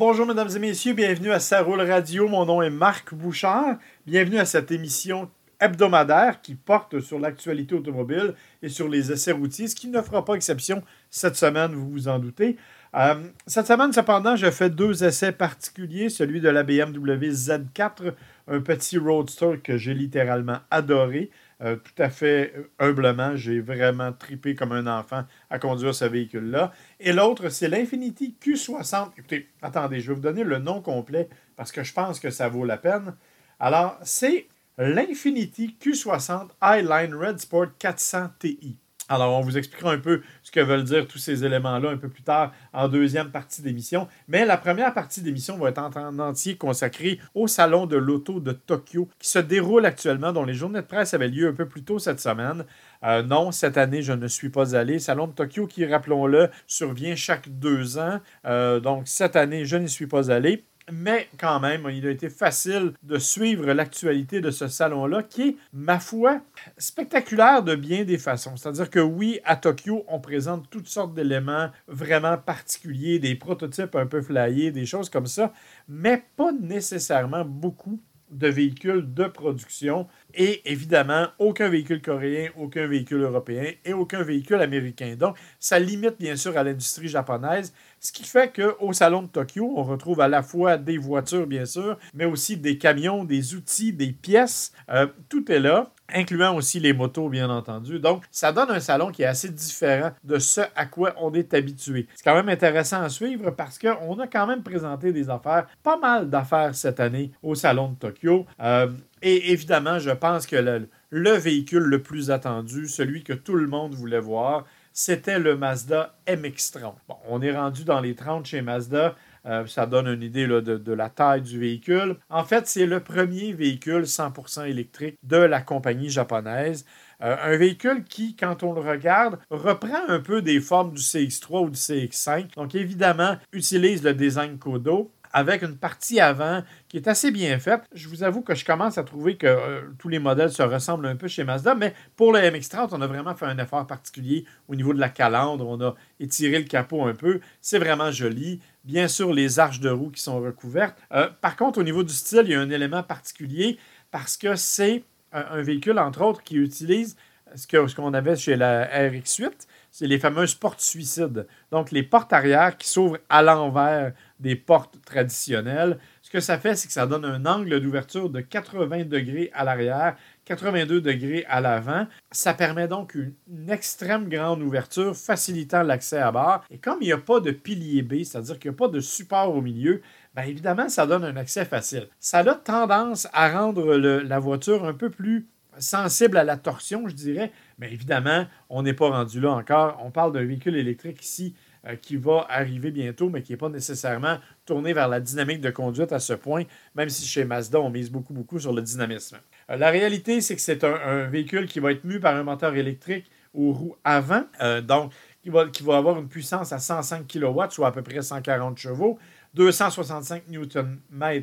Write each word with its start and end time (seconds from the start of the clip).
Bonjour 0.00 0.24
mesdames 0.24 0.48
et 0.56 0.58
messieurs, 0.58 0.94
bienvenue 0.94 1.30
à 1.30 1.38
Ça 1.40 1.60
roule 1.60 1.82
radio. 1.82 2.26
Mon 2.26 2.46
nom 2.46 2.62
est 2.62 2.70
Marc 2.70 3.12
Bouchard. 3.12 3.76
Bienvenue 4.06 4.38
à 4.38 4.46
cette 4.46 4.70
émission 4.70 5.30
hebdomadaire 5.60 6.40
qui 6.40 6.54
porte 6.54 7.00
sur 7.00 7.18
l'actualité 7.18 7.74
automobile 7.74 8.32
et 8.62 8.70
sur 8.70 8.88
les 8.88 9.12
essais 9.12 9.32
routiers, 9.32 9.68
ce 9.68 9.74
qui 9.74 9.88
ne 9.88 10.00
fera 10.00 10.24
pas 10.24 10.36
exception 10.36 10.82
cette 11.10 11.36
semaine, 11.36 11.72
vous 11.72 11.90
vous 11.90 12.08
en 12.08 12.18
doutez. 12.18 12.56
Euh, 12.94 13.26
cette 13.46 13.66
semaine, 13.66 13.92
cependant, 13.92 14.36
je 14.36 14.50
fais 14.50 14.70
deux 14.70 15.04
essais 15.04 15.32
particuliers, 15.32 16.08
celui 16.08 16.40
de 16.40 16.48
la 16.48 16.62
BMW 16.62 17.28
Z4, 17.28 18.14
un 18.50 18.60
petit 18.60 18.98
roadster 18.98 19.60
que 19.62 19.78
j'ai 19.78 19.94
littéralement 19.94 20.58
adoré. 20.70 21.30
Euh, 21.62 21.76
tout 21.76 22.02
à 22.02 22.10
fait 22.10 22.52
euh, 22.56 22.64
humblement, 22.78 23.36
j'ai 23.36 23.60
vraiment 23.60 24.12
tripé 24.12 24.54
comme 24.54 24.72
un 24.72 24.86
enfant 24.86 25.24
à 25.50 25.58
conduire 25.58 25.94
ce 25.94 26.04
véhicule-là. 26.04 26.72
Et 26.98 27.12
l'autre, 27.12 27.48
c'est 27.48 27.68
l'Infiniti 27.68 28.36
Q60. 28.42 29.10
Écoutez, 29.16 29.48
attendez, 29.62 30.00
je 30.00 30.08
vais 30.08 30.14
vous 30.14 30.20
donner 30.20 30.44
le 30.44 30.58
nom 30.58 30.80
complet 30.82 31.28
parce 31.56 31.70
que 31.70 31.84
je 31.84 31.92
pense 31.92 32.18
que 32.18 32.30
ça 32.30 32.48
vaut 32.48 32.64
la 32.64 32.76
peine. 32.76 33.14
Alors, 33.60 33.98
c'est 34.02 34.48
l'Infiniti 34.78 35.76
Q60 35.80 36.48
Highline 36.60 37.14
Red 37.14 37.38
Sport 37.38 37.76
400 37.78 38.30
Ti. 38.38 38.76
Alors, 39.12 39.36
on 39.36 39.40
vous 39.40 39.58
expliquera 39.58 39.92
un 39.92 39.98
peu 39.98 40.22
ce 40.44 40.52
que 40.52 40.60
veulent 40.60 40.84
dire 40.84 41.08
tous 41.08 41.18
ces 41.18 41.44
éléments-là 41.44 41.90
un 41.90 41.96
peu 41.96 42.08
plus 42.08 42.22
tard 42.22 42.52
en 42.72 42.86
deuxième 42.86 43.32
partie 43.32 43.60
d'émission. 43.60 44.06
Mais 44.28 44.46
la 44.46 44.56
première 44.56 44.94
partie 44.94 45.20
d'émission 45.20 45.58
va 45.58 45.70
être 45.70 45.78
en, 45.78 46.16
entier 46.20 46.56
consacrée 46.56 47.18
au 47.34 47.48
Salon 47.48 47.86
de 47.86 47.96
l'Auto 47.96 48.38
de 48.38 48.52
Tokyo 48.52 49.08
qui 49.18 49.28
se 49.28 49.40
déroule 49.40 49.84
actuellement, 49.84 50.32
dont 50.32 50.44
les 50.44 50.54
journées 50.54 50.82
de 50.82 50.86
presse 50.86 51.12
avaient 51.12 51.26
lieu 51.26 51.48
un 51.48 51.52
peu 51.52 51.66
plus 51.66 51.82
tôt 51.82 51.98
cette 51.98 52.20
semaine. 52.20 52.64
Euh, 53.02 53.24
non, 53.24 53.50
cette 53.50 53.78
année, 53.78 54.02
je 54.02 54.12
ne 54.12 54.28
suis 54.28 54.48
pas 54.48 54.76
allé. 54.76 55.00
Salon 55.00 55.26
de 55.26 55.32
Tokyo 55.32 55.66
qui, 55.66 55.84
rappelons-le, 55.84 56.48
survient 56.68 57.16
chaque 57.16 57.48
deux 57.48 57.98
ans. 57.98 58.20
Euh, 58.46 58.78
donc, 58.78 59.08
cette 59.08 59.34
année, 59.34 59.64
je 59.64 59.76
n'y 59.76 59.88
suis 59.88 60.06
pas 60.06 60.30
allé 60.30 60.64
mais 60.92 61.28
quand 61.38 61.60
même, 61.60 61.88
il 61.90 62.06
a 62.06 62.10
été 62.10 62.28
facile 62.28 62.92
de 63.02 63.18
suivre 63.18 63.72
l'actualité 63.72 64.40
de 64.40 64.50
ce 64.50 64.68
salon-là, 64.68 65.22
qui 65.22 65.42
est, 65.42 65.56
ma 65.72 65.98
foi, 65.98 66.40
spectaculaire 66.78 67.62
de 67.62 67.74
bien 67.74 68.04
des 68.04 68.18
façons. 68.18 68.56
C'est-à-dire 68.56 68.90
que 68.90 69.00
oui, 69.00 69.40
à 69.44 69.56
Tokyo, 69.56 70.04
on 70.08 70.20
présente 70.20 70.68
toutes 70.70 70.88
sortes 70.88 71.14
d'éléments 71.14 71.70
vraiment 71.88 72.38
particuliers, 72.38 73.18
des 73.18 73.34
prototypes 73.34 73.94
un 73.96 74.06
peu 74.06 74.22
flyés, 74.22 74.70
des 74.70 74.86
choses 74.86 75.10
comme 75.10 75.26
ça, 75.26 75.52
mais 75.88 76.22
pas 76.36 76.52
nécessairement 76.52 77.44
beaucoup 77.44 78.00
de 78.30 78.48
véhicules 78.48 79.12
de 79.12 79.24
production 79.24 80.06
et 80.34 80.70
évidemment 80.70 81.28
aucun 81.38 81.68
véhicule 81.68 82.02
coréen, 82.02 82.50
aucun 82.56 82.86
véhicule 82.86 83.22
européen 83.22 83.72
et 83.84 83.92
aucun 83.92 84.22
véhicule 84.22 84.60
américain. 84.60 85.14
Donc, 85.18 85.36
ça 85.58 85.78
limite 85.78 86.18
bien 86.18 86.36
sûr 86.36 86.56
à 86.56 86.62
l'industrie 86.62 87.08
japonaise, 87.08 87.72
ce 88.00 88.12
qui 88.12 88.24
fait 88.24 88.52
qu'au 88.54 88.92
Salon 88.92 89.22
de 89.22 89.28
Tokyo, 89.28 89.72
on 89.76 89.82
retrouve 89.82 90.20
à 90.20 90.28
la 90.28 90.42
fois 90.42 90.78
des 90.78 90.96
voitures, 90.96 91.46
bien 91.46 91.66
sûr, 91.66 91.98
mais 92.14 92.24
aussi 92.24 92.56
des 92.56 92.78
camions, 92.78 93.24
des 93.24 93.54
outils, 93.54 93.92
des 93.92 94.12
pièces. 94.12 94.72
Euh, 94.90 95.06
tout 95.28 95.50
est 95.52 95.60
là 95.60 95.92
incluant 96.14 96.56
aussi 96.56 96.80
les 96.80 96.92
motos, 96.92 97.28
bien 97.28 97.50
entendu. 97.50 97.98
Donc, 97.98 98.24
ça 98.30 98.52
donne 98.52 98.70
un 98.70 98.80
salon 98.80 99.10
qui 99.10 99.22
est 99.22 99.26
assez 99.26 99.48
différent 99.48 100.10
de 100.24 100.38
ce 100.38 100.62
à 100.74 100.86
quoi 100.86 101.14
on 101.18 101.32
est 101.34 101.54
habitué. 101.54 102.06
C'est 102.14 102.24
quand 102.24 102.34
même 102.34 102.48
intéressant 102.48 103.02
à 103.02 103.08
suivre 103.08 103.50
parce 103.50 103.78
qu'on 103.78 104.18
a 104.18 104.26
quand 104.26 104.46
même 104.46 104.62
présenté 104.62 105.12
des 105.12 105.30
affaires, 105.30 105.66
pas 105.82 105.96
mal 105.96 106.28
d'affaires 106.28 106.74
cette 106.74 107.00
année 107.00 107.30
au 107.42 107.54
Salon 107.54 107.90
de 107.90 107.94
Tokyo. 107.96 108.46
Euh, 108.60 108.88
et 109.22 109.52
évidemment, 109.52 109.98
je 109.98 110.10
pense 110.10 110.46
que 110.46 110.56
le, 110.56 110.88
le, 111.10 111.32
véhicule 111.32 111.82
le 111.82 112.02
plus 112.02 112.30
attendu, 112.30 112.88
celui 112.88 113.22
que 113.22 113.32
tout 113.32 113.54
le 113.54 113.66
monde 113.66 113.94
voulait 113.94 114.20
voir, 114.20 114.64
c'était 114.92 115.38
le 115.38 115.56
Mazda 115.56 116.16
MX-30. 116.26 116.94
Bon, 117.08 117.16
on 117.28 117.40
est 117.42 117.52
rendu 117.52 117.84
dans 117.84 118.00
les 118.00 118.14
30 118.14 118.46
chez 118.46 118.62
Mazda. 118.62 119.14
Euh, 119.46 119.66
ça 119.66 119.86
donne 119.86 120.06
une 120.08 120.22
idée 120.22 120.46
de, 120.46 120.92
la 120.92 121.08
taille 121.08 121.42
du 121.42 121.58
véhicule. 121.58 122.16
En 122.28 122.44
fait, 122.44 122.66
c'est 122.66 122.86
le 122.86 123.00
premier 123.00 123.52
véhicule 123.52 124.02
100% 124.02 124.68
électrique 124.68 125.16
de 125.22 125.36
la 125.36 125.62
compagnie 125.62 126.10
japonaise. 126.10 126.84
Euh, 127.22 127.36
un 127.42 127.56
véhicule 127.56 128.04
qui, 128.04 128.36
quand 128.36 128.62
on 128.62 128.74
le 128.74 128.80
regarde, 128.80 129.38
reprend 129.50 130.08
un 130.08 130.20
peu 130.20 130.42
des 130.42 130.60
formes 130.60 130.92
du 130.92 131.00
CX3 131.00 131.64
ou 131.64 131.70
du 131.70 131.78
CX5. 131.78 132.54
Donc, 132.54 132.74
évidemment, 132.74 133.36
utilise 133.52 134.02
le 134.02 134.12
design 134.12 134.58
Kodo, 134.58 135.10
avec 135.32 135.62
une 135.62 135.76
partie 135.76 136.20
avant 136.20 136.62
qui 136.88 136.96
est 136.96 137.08
assez 137.08 137.30
bien 137.30 137.58
faite. 137.58 137.82
Je 137.92 138.08
vous 138.08 138.22
avoue 138.22 138.42
que 138.42 138.54
je 138.54 138.64
commence 138.64 138.98
à 138.98 139.04
trouver 139.04 139.36
que 139.36 139.46
euh, 139.46 139.82
tous 139.98 140.08
les 140.08 140.18
modèles 140.18 140.50
se 140.50 140.62
ressemblent 140.62 141.06
un 141.06 141.16
peu 141.16 141.28
chez 141.28 141.44
Mazda, 141.44 141.74
mais 141.74 141.94
pour 142.16 142.32
le 142.32 142.40
MX-30, 142.40 142.88
on 142.92 143.00
a 143.00 143.06
vraiment 143.06 143.34
fait 143.34 143.46
un 143.46 143.58
effort 143.58 143.86
particulier 143.86 144.44
au 144.68 144.74
niveau 144.74 144.92
de 144.92 145.00
la 145.00 145.08
calandre. 145.08 145.66
On 145.68 145.80
a 145.80 145.94
étiré 146.18 146.58
le 146.58 146.64
capot 146.64 147.04
un 147.04 147.14
peu. 147.14 147.40
C'est 147.60 147.78
vraiment 147.78 148.10
joli. 148.10 148.60
Bien 148.84 149.08
sûr, 149.08 149.32
les 149.32 149.58
arches 149.58 149.80
de 149.80 149.90
roue 149.90 150.10
qui 150.10 150.22
sont 150.22 150.40
recouvertes. 150.40 150.98
Euh, 151.12 151.28
par 151.40 151.56
contre, 151.56 151.78
au 151.78 151.82
niveau 151.82 152.02
du 152.02 152.12
style, 152.12 152.42
il 152.44 152.52
y 152.52 152.54
a 152.54 152.60
un 152.60 152.70
élément 152.70 153.02
particulier 153.02 153.78
parce 154.10 154.36
que 154.36 154.56
c'est 154.56 155.04
un, 155.32 155.62
véhicule, 155.62 155.98
entre 155.98 156.22
autres, 156.22 156.42
qui 156.42 156.56
utilise 156.56 157.16
ce 157.54 157.94
qu'on 157.94 158.14
avait 158.14 158.36
chez 158.36 158.56
la 158.56 158.86
RX-8, 158.86 159.50
c'est 159.90 160.06
les 160.06 160.18
fameuses 160.18 160.54
portes 160.54 160.80
suicides. 160.80 161.46
Donc, 161.70 161.90
les 161.90 162.02
portes 162.02 162.32
arrière 162.32 162.76
qui 162.76 162.88
s'ouvrent 162.88 163.18
à 163.28 163.42
l'envers 163.42 164.12
des 164.40 164.56
portes 164.56 164.98
traditionnelles. 165.04 165.98
Ce 166.22 166.30
que 166.30 166.40
ça 166.40 166.58
fait, 166.58 166.74
c'est 166.74 166.88
que 166.88 166.92
ça 166.92 167.06
donne 167.06 167.24
un 167.24 167.44
angle 167.46 167.80
d'ouverture 167.80 168.30
de 168.30 168.40
80 168.40 169.04
degrés 169.04 169.50
à 169.54 169.64
l'arrière, 169.64 170.16
82 170.46 171.00
degrés 171.00 171.44
à 171.48 171.60
l'avant. 171.60 172.06
Ça 172.32 172.54
permet 172.54 172.88
donc 172.88 173.14
une, 173.14 173.34
extrême 173.70 174.28
grande 174.28 174.62
ouverture, 174.62 175.14
facilitant 175.14 175.82
l'accès 175.82 176.18
à 176.18 176.32
bord. 176.32 176.64
Et 176.70 176.78
comme 176.78 176.98
il 177.00 177.06
n'y 177.06 177.12
a 177.12 177.18
pas 177.18 177.40
de 177.40 177.50
pilier 177.50 178.02
B, 178.02 178.24
c'est-à-dire 178.24 178.58
qu'il 178.58 178.70
n'y 178.70 178.76
a 178.76 178.78
pas 178.78 178.88
de 178.88 179.00
support 179.00 179.54
au 179.54 179.60
milieu, 179.60 180.02
bien 180.34 180.44
évidemment, 180.44 180.88
ça 180.88 181.06
donne 181.06 181.24
un 181.24 181.36
accès 181.36 181.64
facile. 181.64 182.08
Ça 182.18 182.38
a 182.38 182.54
tendance 182.54 183.28
à 183.32 183.50
rendre 183.50 183.96
la 183.96 184.38
voiture 184.38 184.84
un 184.84 184.94
peu 184.94 185.10
plus 185.10 185.46
sensible 185.78 186.36
à 186.36 186.44
la 186.44 186.56
torsion, 186.56 187.08
je 187.08 187.14
dirais. 187.14 187.52
Mais 187.78 187.92
évidemment, 187.92 188.46
on 188.68 188.82
n'est 188.82 188.94
pas 188.94 189.10
rendu 189.10 189.40
là 189.40 189.52
encore. 189.52 190.00
On 190.04 190.10
parle 190.10 190.32
d'un 190.32 190.44
véhicule 190.44 190.76
électrique 190.76 191.22
ici 191.22 191.54
euh, 191.86 191.96
qui 191.96 192.16
va 192.16 192.46
arriver 192.50 192.90
bientôt, 192.90 193.30
mais 193.30 193.42
qui 193.42 193.52
n'est 193.52 193.58
pas 193.58 193.70
nécessairement 193.70 194.38
tourné 194.66 194.92
vers 194.92 195.08
la 195.08 195.18
dynamique 195.18 195.62
de 195.62 195.70
conduite 195.70 196.12
à 196.12 196.18
ce 196.18 196.34
point, 196.34 196.64
même 196.94 197.08
si 197.08 197.26
chez 197.26 197.44
Mazda, 197.44 197.80
on 197.80 197.88
mise 197.88 198.10
beaucoup, 198.10 198.34
beaucoup 198.34 198.58
sur 198.58 198.74
le 198.74 198.82
dynamisme. 198.82 199.38
Euh, 199.70 199.76
la 199.76 199.90
réalité, 199.90 200.42
c'est 200.42 200.56
que 200.56 200.60
c'est 200.60 200.84
un, 200.84 201.26
véhicule 201.28 201.66
qui 201.66 201.80
va 201.80 201.92
être 201.92 202.04
mu 202.04 202.20
par 202.20 202.36
un 202.36 202.42
moteur 202.42 202.74
électrique 202.74 203.30
aux 203.54 203.72
roues 203.72 203.96
avant, 204.04 204.44
euh, 204.60 204.82
donc 204.82 205.12
qui 205.42 205.48
va, 205.48 205.68
qui 205.68 205.82
va 205.82 205.96
avoir 205.96 206.18
une 206.18 206.28
puissance 206.28 206.72
à 206.72 206.78
105 206.78 207.26
kW, 207.26 207.60
soit 207.70 207.88
à 207.88 207.92
peu 207.92 208.02
près 208.02 208.20
140 208.20 208.76
chevaux, 208.76 209.18
265 209.54 210.44
Nm 210.48 211.42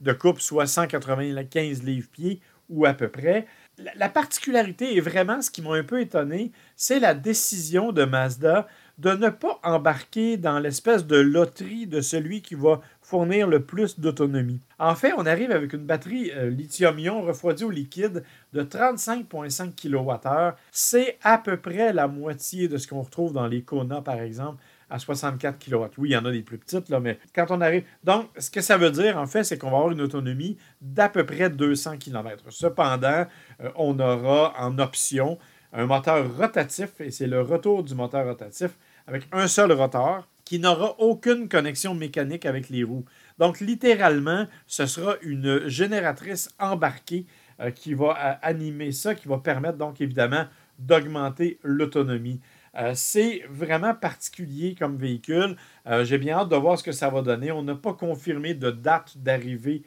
de 0.00 0.12
coupe, 0.12 0.40
soit 0.40 0.66
195 0.66 1.82
livres-pieds, 1.82 2.40
ou 2.68 2.84
à 2.84 2.92
peu 2.92 3.08
près. 3.08 3.46
La 3.94 4.08
particularité, 4.08 4.96
et 4.96 5.00
vraiment 5.00 5.40
ce 5.40 5.50
qui 5.50 5.62
m'a 5.62 5.74
un 5.74 5.84
peu 5.84 6.00
étonné, 6.00 6.52
c'est 6.76 7.00
la 7.00 7.14
décision 7.14 7.92
de 7.92 8.04
Mazda 8.04 8.66
de 8.98 9.12
ne 9.12 9.28
pas 9.28 9.60
embarquer 9.62 10.36
dans 10.36 10.58
l'espèce 10.58 11.06
de 11.06 11.16
loterie 11.16 11.86
de 11.86 12.00
celui 12.00 12.42
qui 12.42 12.56
va 12.56 12.80
fournir 13.00 13.46
le 13.46 13.62
plus 13.62 13.98
d'autonomie. 13.98 14.60
En 14.78 14.94
fait, 14.94 15.12
on 15.16 15.24
arrive 15.24 15.50
avec 15.52 15.72
une 15.72 15.84
batterie 15.84 16.30
euh, 16.32 16.50
lithium-ion 16.50 17.22
refroidie 17.22 17.64
au 17.64 17.70
liquide 17.70 18.24
de 18.52 18.62
35,5 18.62 19.72
kWh. 19.74 20.56
C'est 20.72 21.16
à 21.22 21.38
peu 21.38 21.56
près 21.56 21.92
la 21.92 22.08
moitié 22.08 22.68
de 22.68 22.76
ce 22.76 22.86
qu'on 22.86 23.00
retrouve 23.00 23.32
dans 23.32 23.46
les 23.46 23.62
Kona, 23.62 24.02
par 24.02 24.20
exemple, 24.20 24.62
à 24.90 24.98
64 24.98 25.58
kW. 25.58 25.84
Oui, 25.98 26.10
il 26.10 26.12
y 26.12 26.16
en 26.16 26.24
a 26.24 26.32
des 26.32 26.42
plus 26.42 26.58
petites, 26.58 26.90
mais 26.90 27.18
quand 27.34 27.46
on 27.50 27.60
arrive. 27.60 27.84
Donc, 28.02 28.28
ce 28.36 28.50
que 28.50 28.60
ça 28.60 28.76
veut 28.76 28.90
dire, 28.90 29.16
en 29.16 29.26
fait, 29.26 29.44
c'est 29.44 29.58
qu'on 29.58 29.70
va 29.70 29.76
avoir 29.76 29.92
une 29.92 30.00
autonomie 30.00 30.58
d'à 30.80 31.08
peu 31.08 31.24
près 31.24 31.50
200 31.50 31.98
km. 31.98 32.44
Cependant, 32.50 33.26
euh, 33.60 33.70
on 33.76 33.98
aura 34.00 34.54
en 34.58 34.78
option 34.78 35.38
un 35.72 35.86
moteur 35.86 36.36
rotatif, 36.36 37.00
et 37.00 37.10
c'est 37.10 37.26
le 37.26 37.42
retour 37.42 37.84
du 37.84 37.94
moteur 37.94 38.26
rotatif 38.26 38.70
avec 39.08 39.26
un 39.32 39.48
seul 39.48 39.72
rotor 39.72 40.28
qui 40.44 40.58
n'aura 40.58 40.94
aucune 40.98 41.48
connexion 41.48 41.94
mécanique 41.94 42.46
avec 42.46 42.68
les 42.68 42.84
roues. 42.84 43.04
Donc, 43.38 43.60
littéralement, 43.60 44.46
ce 44.66 44.86
sera 44.86 45.16
une 45.22 45.66
génératrice 45.66 46.50
embarquée 46.58 47.26
euh, 47.60 47.70
qui 47.70 47.94
va 47.94 48.16
euh, 48.16 48.34
animer 48.42 48.92
ça, 48.92 49.14
qui 49.14 49.28
va 49.28 49.38
permettre 49.38 49.78
donc 49.78 50.00
évidemment 50.00 50.44
d'augmenter 50.78 51.58
l'autonomie. 51.62 52.40
Euh, 52.76 52.92
c'est 52.94 53.42
vraiment 53.50 53.94
particulier 53.94 54.74
comme 54.78 54.96
véhicule. 54.96 55.56
J'ai 56.02 56.18
bien 56.18 56.38
hâte 56.38 56.50
de 56.50 56.56
voir 56.56 56.78
ce 56.78 56.84
que 56.84 56.92
ça 56.92 57.08
va 57.08 57.22
donner. 57.22 57.50
On 57.50 57.62
n'a 57.62 57.74
pas 57.74 57.94
confirmé 57.94 58.54
de 58.54 58.70
date 58.70 59.16
d'arrivée 59.16 59.82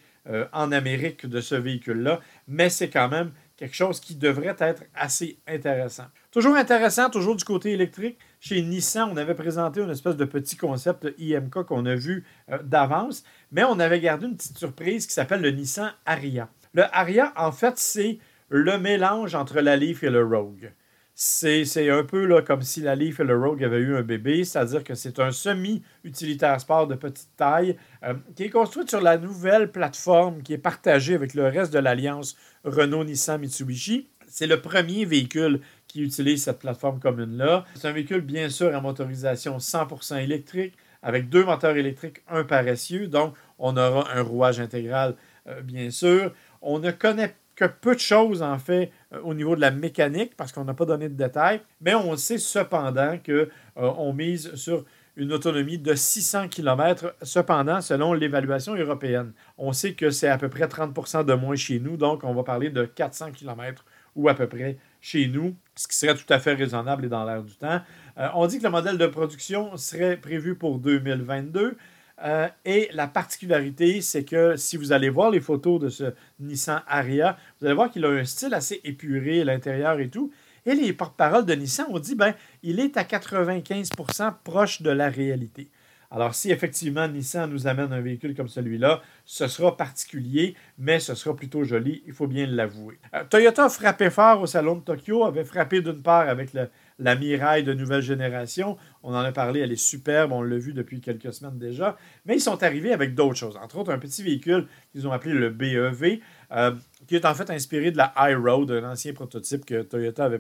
en 0.52 0.72
Amérique 0.72 1.26
de 1.26 1.42
ce 1.42 1.56
véhicule-là, 1.56 2.20
mais 2.48 2.70
c'est 2.70 2.90
quand 2.90 3.10
même 3.10 3.32
quelque 3.62 3.75
chose 3.75 4.00
qui 4.00 4.16
devrait 4.16 4.56
être 4.58 4.86
assez 4.96 5.38
intéressant. 5.48 6.06
Toujours 6.31 6.56
intéressant, 6.56 7.12
toujours 7.12 7.36
du 7.36 7.44
côté 7.44 7.74
électrique. 7.74 8.18
Chez 8.40 8.60
Nissan, 8.63 9.08
on 9.12 9.18
avait 9.18 9.36
présenté 9.36 9.81
une 9.81 9.92
espèce 9.92 10.18
de 10.18 10.25
petit 10.25 10.58
concept 10.58 11.08
IMK 11.19 11.66
qu'on 11.68 11.86
a 11.86 11.94
vu 11.94 12.25
euh, 12.50 12.58
d'avance, 12.63 13.24
mais 13.52 13.63
on 13.63 13.80
avait 13.80 14.00
gardé 14.00 14.25
une 14.25 14.36
petite 14.36 14.58
surprise 14.58 15.06
qui 15.06 15.13
s'appelle 15.13 15.42
le 15.42 15.52
Nissan 15.52 15.94
Aria. 16.08 16.50
Le 16.74 16.86
Aria, 16.92 17.34
en 17.36 17.52
fait, 17.52 17.78
c'est 17.78 18.18
le 18.50 18.80
mélange 18.80 19.36
entre 19.36 19.62
la 19.62 19.75
Leaf 19.75 20.02
et 20.02 20.10
le 20.10 20.25
Rogue. 20.25 20.74
C'est 21.13 21.90
un 21.90 22.04
peu 22.04 22.25
là, 22.25 22.42
comme 22.42 22.62
si 22.62 22.81
la 22.81 22.96
Leaf 22.96 23.19
et 23.19 23.24
le 23.24 23.38
Rogue 23.38 23.63
avaient 23.63 23.80
eu 23.80 23.96
un 23.96 24.02
bébé, 24.02 24.44
c'est-à-dire 24.44 24.84
que 24.84 24.96
c'est 24.96 25.19
un 25.19 25.31
semi-utilitaire 25.31 26.60
sport 26.60 26.88
de 26.88 26.96
petite 26.96 27.30
taille 27.38 27.78
euh, 28.04 28.13
qui 28.36 28.44
est 28.44 28.50
construit 28.50 28.88
sur 28.88 29.02
la 29.02 29.18
nouvelle 29.18 29.72
plateforme 29.72 30.42
qui 30.42 30.54
est 30.54 30.58
partagée 30.58 31.16
avec 31.16 31.34
le 31.34 31.48
reste 31.48 31.74
de 31.74 31.80
l'alliance 31.80 32.36
Renault-Nissan-Mitsubishi. 32.63 34.08
C'est 34.28 34.48
le 34.48 34.62
premier 34.62 35.06
véhicule 35.06 35.60
qui 35.88 36.02
utilise 36.02 36.44
cette 36.44 36.60
plateforme 36.60 37.00
commune-là. 37.00 37.66
C'est 37.75 37.90
un 37.90 37.92
véhicule, 37.92 38.22
bien 38.22 38.50
sûr, 38.50 38.74
à 38.74 38.80
motorisation 38.80 39.58
100% 39.58 40.24
électrique, 40.24 40.74
avec 41.04 41.28
deux 41.28 41.44
moteurs 41.44 41.75
électriques, 41.75 42.24
un 42.30 42.46
paressieux. 42.46 43.08
Donc, 43.08 43.34
on 43.60 43.75
aura 43.75 44.10
un 44.13 44.22
rouage 44.22 44.62
intégral, 44.62 45.16
euh, 45.48 45.62
bien 45.62 45.92
sûr. 45.92 46.31
On 46.62 46.80
ne 46.80 46.92
connaît 46.92 47.36
que 47.56 47.66
peu 47.66 47.94
de 47.94 48.00
choses, 48.00 48.42
en 48.42 48.58
fait, 48.58 48.92
au 49.24 49.34
niveau 49.34 49.56
de 49.56 49.62
la 49.62 49.72
mécanique, 49.72 50.36
parce 50.38 50.52
qu'on 50.52 50.63
n'a 50.63 50.74
pas 50.74 50.86
donné 50.86 51.10
de 51.10 51.16
détails, 51.16 51.62
mais 51.81 51.96
on 51.96 52.16
sait 52.16 52.38
cependant 52.38 53.18
qu'on 53.18 54.10
euh, 54.10 54.13
mise 54.13 54.56
sur 54.56 54.86
une 55.18 55.34
autonomie 55.34 55.78
de 55.78 55.94
600 55.94 56.48
km, 56.48 57.13
cependant, 57.22 57.81
selon 57.81 58.13
l'évaluation 58.13 58.75
européenne. 58.75 59.34
On 59.58 59.74
sait 59.74 59.94
que 59.94 60.10
c'est 60.10 60.30
à 60.30 60.38
peu 60.38 60.50
près 60.50 60.66
30% 60.66 61.25
de 61.25 61.34
moins 61.34 61.56
chez 61.56 61.80
nous, 61.80 61.98
donc 61.98 62.24
on 62.24 62.34
va 62.34 62.44
parler 62.44 62.69
de 62.69 62.86
400 62.86 63.31
km 63.31 63.86
ou 64.16 64.30
à 64.30 64.34
peu 64.34 64.48
près 64.48 64.78
chez 65.00 65.28
nous, 65.28 65.56
ce 65.75 65.88
qui 65.88 65.98
serait 65.98 66.16
tout 66.16 66.31
à 66.31 66.40
fait 66.40 66.54
raisonnable 66.54 67.06
et 67.06 67.10
dans 67.10 67.25
l'air 67.25 67.44
du 67.44 67.56
temps. 67.56 67.81
Euh, 68.18 68.28
on 68.36 68.46
dit 68.48 68.60
que 68.60 68.63
le 68.63 68.69
modèle 68.69 68.98
de 68.98 69.08
production 69.08 69.75
serait 69.78 70.18
prévu 70.18 70.56
pour 70.56 70.80
2022. 70.80 71.78
Euh, 72.24 72.48
et 72.66 72.90
la 72.94 73.08
particularité, 73.08 74.02
c'est 74.02 74.24
que 74.24 74.56
si 74.56 74.78
vous 74.78 74.92
allez 74.92 75.10
voir 75.10 75.32
les 75.32 75.40
photos 75.40 75.80
de 75.80 75.90
ce 75.90 76.14
Nissan 76.40 76.84
Aria, 76.88 77.38
vous 77.60 77.66
allez 77.66 77.76
voir 77.76 77.90
qu'il 77.90 78.06
a 78.06 78.10
un 78.10 78.26
style 78.26 78.54
assez 78.54 78.80
épuré, 78.84 79.44
l'intérieur 79.44 80.00
et 80.00 80.10
tout. 80.10 80.32
Et 80.66 80.76
les 80.76 80.94
porte-paroles 80.94 81.46
de 81.46 81.54
Nissan 81.54 81.88
ont 81.90 82.00
dit, 82.00 82.16
ben, 82.16 82.36
il 82.62 82.80
est 82.80 82.96
à 82.98 83.04
95% 83.04 84.34
proche 84.44 84.82
de 84.82 84.92
la 84.92 85.10
réalité. 85.10 85.70
Alors, 86.12 86.36
si 86.36 86.52
effectivement 86.52 87.08
Nissan 87.08 87.50
nous 87.50 87.68
amène 87.68 87.94
un 87.94 88.02
véhicule 88.02 88.36
comme 88.36 88.50
celui-là, 88.50 89.02
ce 89.26 89.48
sera 89.48 89.78
particulier, 89.78 90.56
mais 90.78 91.00
ce 91.00 91.16
sera 91.16 91.36
plutôt 91.36 91.64
joli, 91.64 92.04
il 92.06 92.14
faut 92.14 92.28
bien 92.28 92.46
l'avouer. 92.46 93.00
Euh, 93.16 93.24
Toyota 93.30 93.66
a 93.66 93.70
frappé 93.70 94.10
fort 94.10 94.42
au 94.42 94.46
Salon 94.46 94.76
de 94.76 94.82
Tokyo, 94.82 95.24
avait 95.24 95.46
frappé 95.46 95.82
d'une 95.82 96.02
part 96.02 96.28
avec 96.28 96.54
le, 96.54 96.70
la 97.01 97.15
Mirai 97.15 97.63
de 97.63 97.74
nouvelle 97.74 98.01
génération. 98.01 98.77
On 99.03 99.13
en 99.13 99.19
a 99.19 99.31
parlé, 99.31 99.59
elle 99.59 99.71
est 99.71 99.75
superbe, 99.75 100.31
on 100.31 100.44
l'a 100.44 100.57
vu 100.57 100.71
depuis 100.74 101.01
quelques 101.01 101.33
semaines 101.33 101.57
déjà. 101.57 101.98
Mais 102.25 102.36
ils 102.36 102.42
sont 102.42 102.62
arrivés 102.63 102.94
avec 102.94 103.15
d'autres 103.15 103.36
choses. 103.36 103.57
Entre 103.57 103.77
autres, 103.77 103.92
un 103.92 103.98
petit 103.98 104.21
véhicule 104.24 104.68
qu'ils 104.92 105.07
ont 105.07 105.12
appelé 105.12 105.33
le 105.33 105.50
BEV, 105.50 106.19
euh, 106.51 106.71
qui 107.07 107.15
est 107.15 107.25
en 107.25 107.33
fait 107.33 107.50
inspiré 107.50 107.92
de 107.92 107.98
la 107.98 108.13
iRoad, 108.18 108.71
un 108.71 108.92
ancien 108.92 109.13
prototype 109.13 109.65
que 109.65 109.81
Toyota 109.81 110.25
avait 110.25 110.39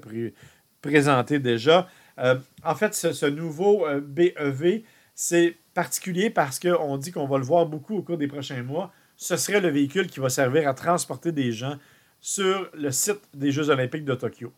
présenté 0.81 1.39
déjà. 1.39 1.87
Euh, 2.19 2.35
en 2.63 2.75
fait, 2.75 2.93
ce, 2.93 3.25
nouveau 3.25 3.87
BEV, 3.99 4.83
c'est 5.15 5.57
particulier 5.73 6.29
parce 6.29 6.59
qu'on 6.59 6.97
dit 6.97 7.11
qu'on 7.11 7.27
va 7.27 7.39
le 7.39 7.43
voir 7.43 7.65
beaucoup 7.65 7.97
au 7.97 8.03
cours 8.03 8.17
des 8.17 8.27
prochains 8.27 8.61
mois. 8.61 8.93
Ce 9.15 9.35
serait 9.35 9.61
le 9.61 9.69
véhicule 9.69 10.07
qui 10.07 10.19
va 10.19 10.29
servir 10.29 10.67
à 10.67 10.75
transporter 10.75 11.31
des 11.31 11.51
gens 11.51 11.77
sur 12.19 12.69
le 12.75 12.91
site 12.91 13.21
des 13.33 13.51
Jeux 13.51 13.69
olympiques 13.69 14.05
de 14.05 14.13
Tokyo. 14.13 14.53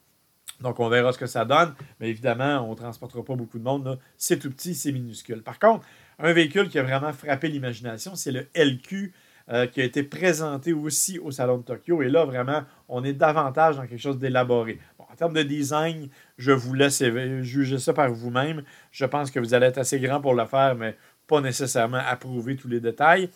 Donc, 0.62 0.80
on 0.80 0.90
verra 0.90 1.12
ce 1.12 1.18
que 1.18 1.26
ça 1.26 1.46
donne. 1.46 1.74
Mais 2.00 2.10
évidemment, 2.10 2.68
on 2.68 2.72
ne 2.72 2.76
transportera 2.76 3.24
pas 3.24 3.36
beaucoup 3.36 3.60
de 3.60 3.64
monde. 3.64 4.00
C'est 4.18 4.40
tout 4.40 4.50
petit, 4.50 4.76
c'est 4.76 4.92
minuscule. 4.92 5.42
Par 5.42 5.60
contre, 5.60 5.86
un 6.20 6.34
véhicule 6.34 6.70
qui 6.70 6.80
a 6.80 6.84
vraiment 6.84 7.14
frappé 7.14 7.48
l'imagination, 7.48 8.16
c'est 8.16 8.32
le 8.32 8.48
LQ 8.56 9.14
euh, 9.50 9.68
qui 9.68 9.82
a 9.82 9.84
été 9.84 10.04
présenté 10.04 10.72
aussi 10.72 11.20
au 11.20 11.30
Salon 11.30 11.58
de 11.58 11.64
Tokyo. 11.64 12.02
Et 12.02 12.10
là, 12.10 12.24
vraiment, 12.24 12.64
on 12.88 13.04
est 13.04 13.12
davantage 13.12 13.76
dans 13.76 13.86
quelque 13.86 14.02
chose 14.02 14.18
d'élaboré. 14.18 14.80
en 14.98 15.16
termes 15.16 15.34
de 15.34 15.44
design, 15.44 16.08
je 16.38 16.54
vous 16.54 16.74
laisse 16.74 17.04
juger 17.42 17.78
ça 17.78 17.94
par 17.94 18.10
vous-même. 18.10 18.64
Je 18.92 19.06
pense 19.06 19.32
que 19.32 19.40
vous 19.40 19.54
allez 19.54 19.66
être 19.66 19.80
assez 19.80 20.00
grand 20.00 20.22
pour 20.22 20.34
le 20.34 20.46
faire, 20.46 20.76
mais 20.76 20.96
pas 21.28 21.42
nécessairement 21.42 22.02
approuver 22.08 22.56
tous 22.56 22.70
les 22.70 22.80
détails. 22.80 23.30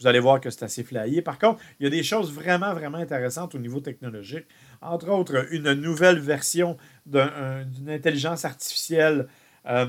Vous 0.00 0.06
allez 0.06 0.20
voir 0.20 0.40
que 0.40 0.50
c'est 0.50 0.62
assez 0.62 0.84
flyé. 0.84 1.22
Par 1.22 1.38
contre, 1.38 1.60
il 1.80 1.84
y 1.84 1.86
a 1.86 1.90
des 1.90 2.02
choses 2.02 2.32
vraiment, 2.32 2.74
vraiment 2.74 2.98
intéressantes 2.98 3.54
au 3.54 3.58
niveau 3.58 3.80
technologique. 3.80 4.44
Entre 4.82 5.08
autres, 5.08 5.52
une 5.52 5.72
nouvelle 5.72 6.18
version 6.18 6.76
d'une 7.06 7.88
intelligence 7.88 8.44
artificielle 8.44 9.26
euh, 9.66 9.86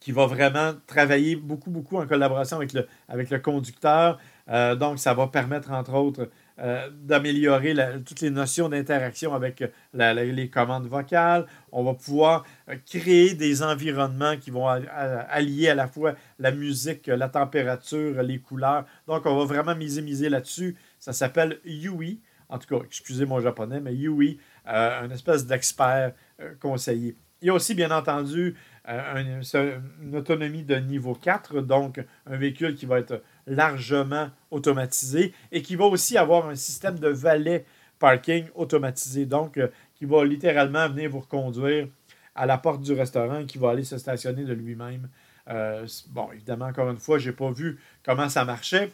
qui 0.00 0.12
va 0.12 0.26
vraiment 0.26 0.74
travailler 0.86 1.36
beaucoup, 1.36 1.70
beaucoup 1.70 1.96
en 1.96 2.06
collaboration 2.06 2.58
avec 2.58 2.72
le, 2.72 2.86
avec 3.08 3.30
le 3.30 3.38
conducteur. 3.38 4.18
Euh, 4.48 4.74
donc, 4.74 4.98
ça 4.98 5.14
va 5.14 5.28
permettre, 5.28 5.70
entre 5.70 5.94
autres, 5.94 6.28
euh, 6.62 6.88
d'améliorer 6.92 7.74
toutes 8.06 8.20
les 8.20 8.30
notions 8.30 8.68
d'interaction 8.68 9.34
avec 9.34 9.64
les 9.94 10.48
commandes 10.48 10.86
vocales. 10.86 11.44
On 11.72 11.82
va 11.82 11.94
pouvoir 11.94 12.44
euh, 12.68 12.76
créer 12.86 13.34
des 13.34 13.64
environnements 13.64 14.36
qui 14.36 14.52
vont 14.52 14.68
allier 14.68 15.70
à 15.70 15.74
la 15.74 15.88
fois 15.88 16.14
la 16.38 16.52
musique, 16.52 17.08
la 17.08 17.28
température, 17.28 18.22
les 18.22 18.38
couleurs. 18.38 18.84
Donc, 19.08 19.26
on 19.26 19.36
va 19.38 19.44
vraiment 19.44 19.74
miser, 19.74 20.02
miser 20.02 20.28
là-dessus. 20.28 20.76
Ça 21.00 21.12
s'appelle 21.12 21.58
Yui. 21.64 22.20
En 22.48 22.58
tout 22.58 22.68
cas, 22.68 22.84
excusez 22.84 23.26
mon 23.26 23.40
japonais, 23.40 23.80
mais 23.80 23.96
Yui, 23.96 24.38
un 24.64 25.10
espèce 25.10 25.44
d'expert 25.46 26.12
conseiller. 26.60 27.16
Il 27.40 27.46
y 27.46 27.50
a 27.50 27.54
aussi, 27.54 27.74
bien 27.74 27.90
entendu, 27.90 28.54
une 28.86 30.14
autonomie 30.14 30.62
de 30.62 30.76
niveau 30.76 31.14
4, 31.14 31.60
donc 31.60 32.00
un 32.26 32.36
véhicule 32.36 32.76
qui 32.76 32.86
va 32.86 33.00
être 33.00 33.20
largement 33.46 34.30
automatisé 34.50 35.32
et 35.50 35.62
qui 35.62 35.76
va 35.76 35.86
aussi 35.86 36.16
avoir 36.16 36.48
un 36.48 36.54
système 36.54 36.98
de 36.98 37.08
valet 37.08 37.64
parking 37.98 38.46
automatisé, 38.54 39.26
donc 39.26 39.58
euh, 39.58 39.68
qui 39.94 40.04
va 40.04 40.24
littéralement 40.24 40.88
venir 40.88 41.10
vous 41.10 41.20
reconduire 41.20 41.86
à 42.34 42.46
la 42.46 42.58
porte 42.58 42.82
du 42.82 42.92
restaurant 42.92 43.38
et 43.38 43.46
qui 43.46 43.58
va 43.58 43.70
aller 43.70 43.84
se 43.84 43.96
stationner 43.96 44.44
de 44.44 44.52
lui-même. 44.52 45.08
Euh, 45.48 45.86
bon, 46.08 46.30
évidemment, 46.32 46.66
encore 46.66 46.90
une 46.90 46.98
fois, 46.98 47.18
je 47.18 47.30
n'ai 47.30 47.36
pas 47.36 47.50
vu 47.50 47.78
comment 48.04 48.28
ça 48.28 48.44
marchait. 48.44 48.92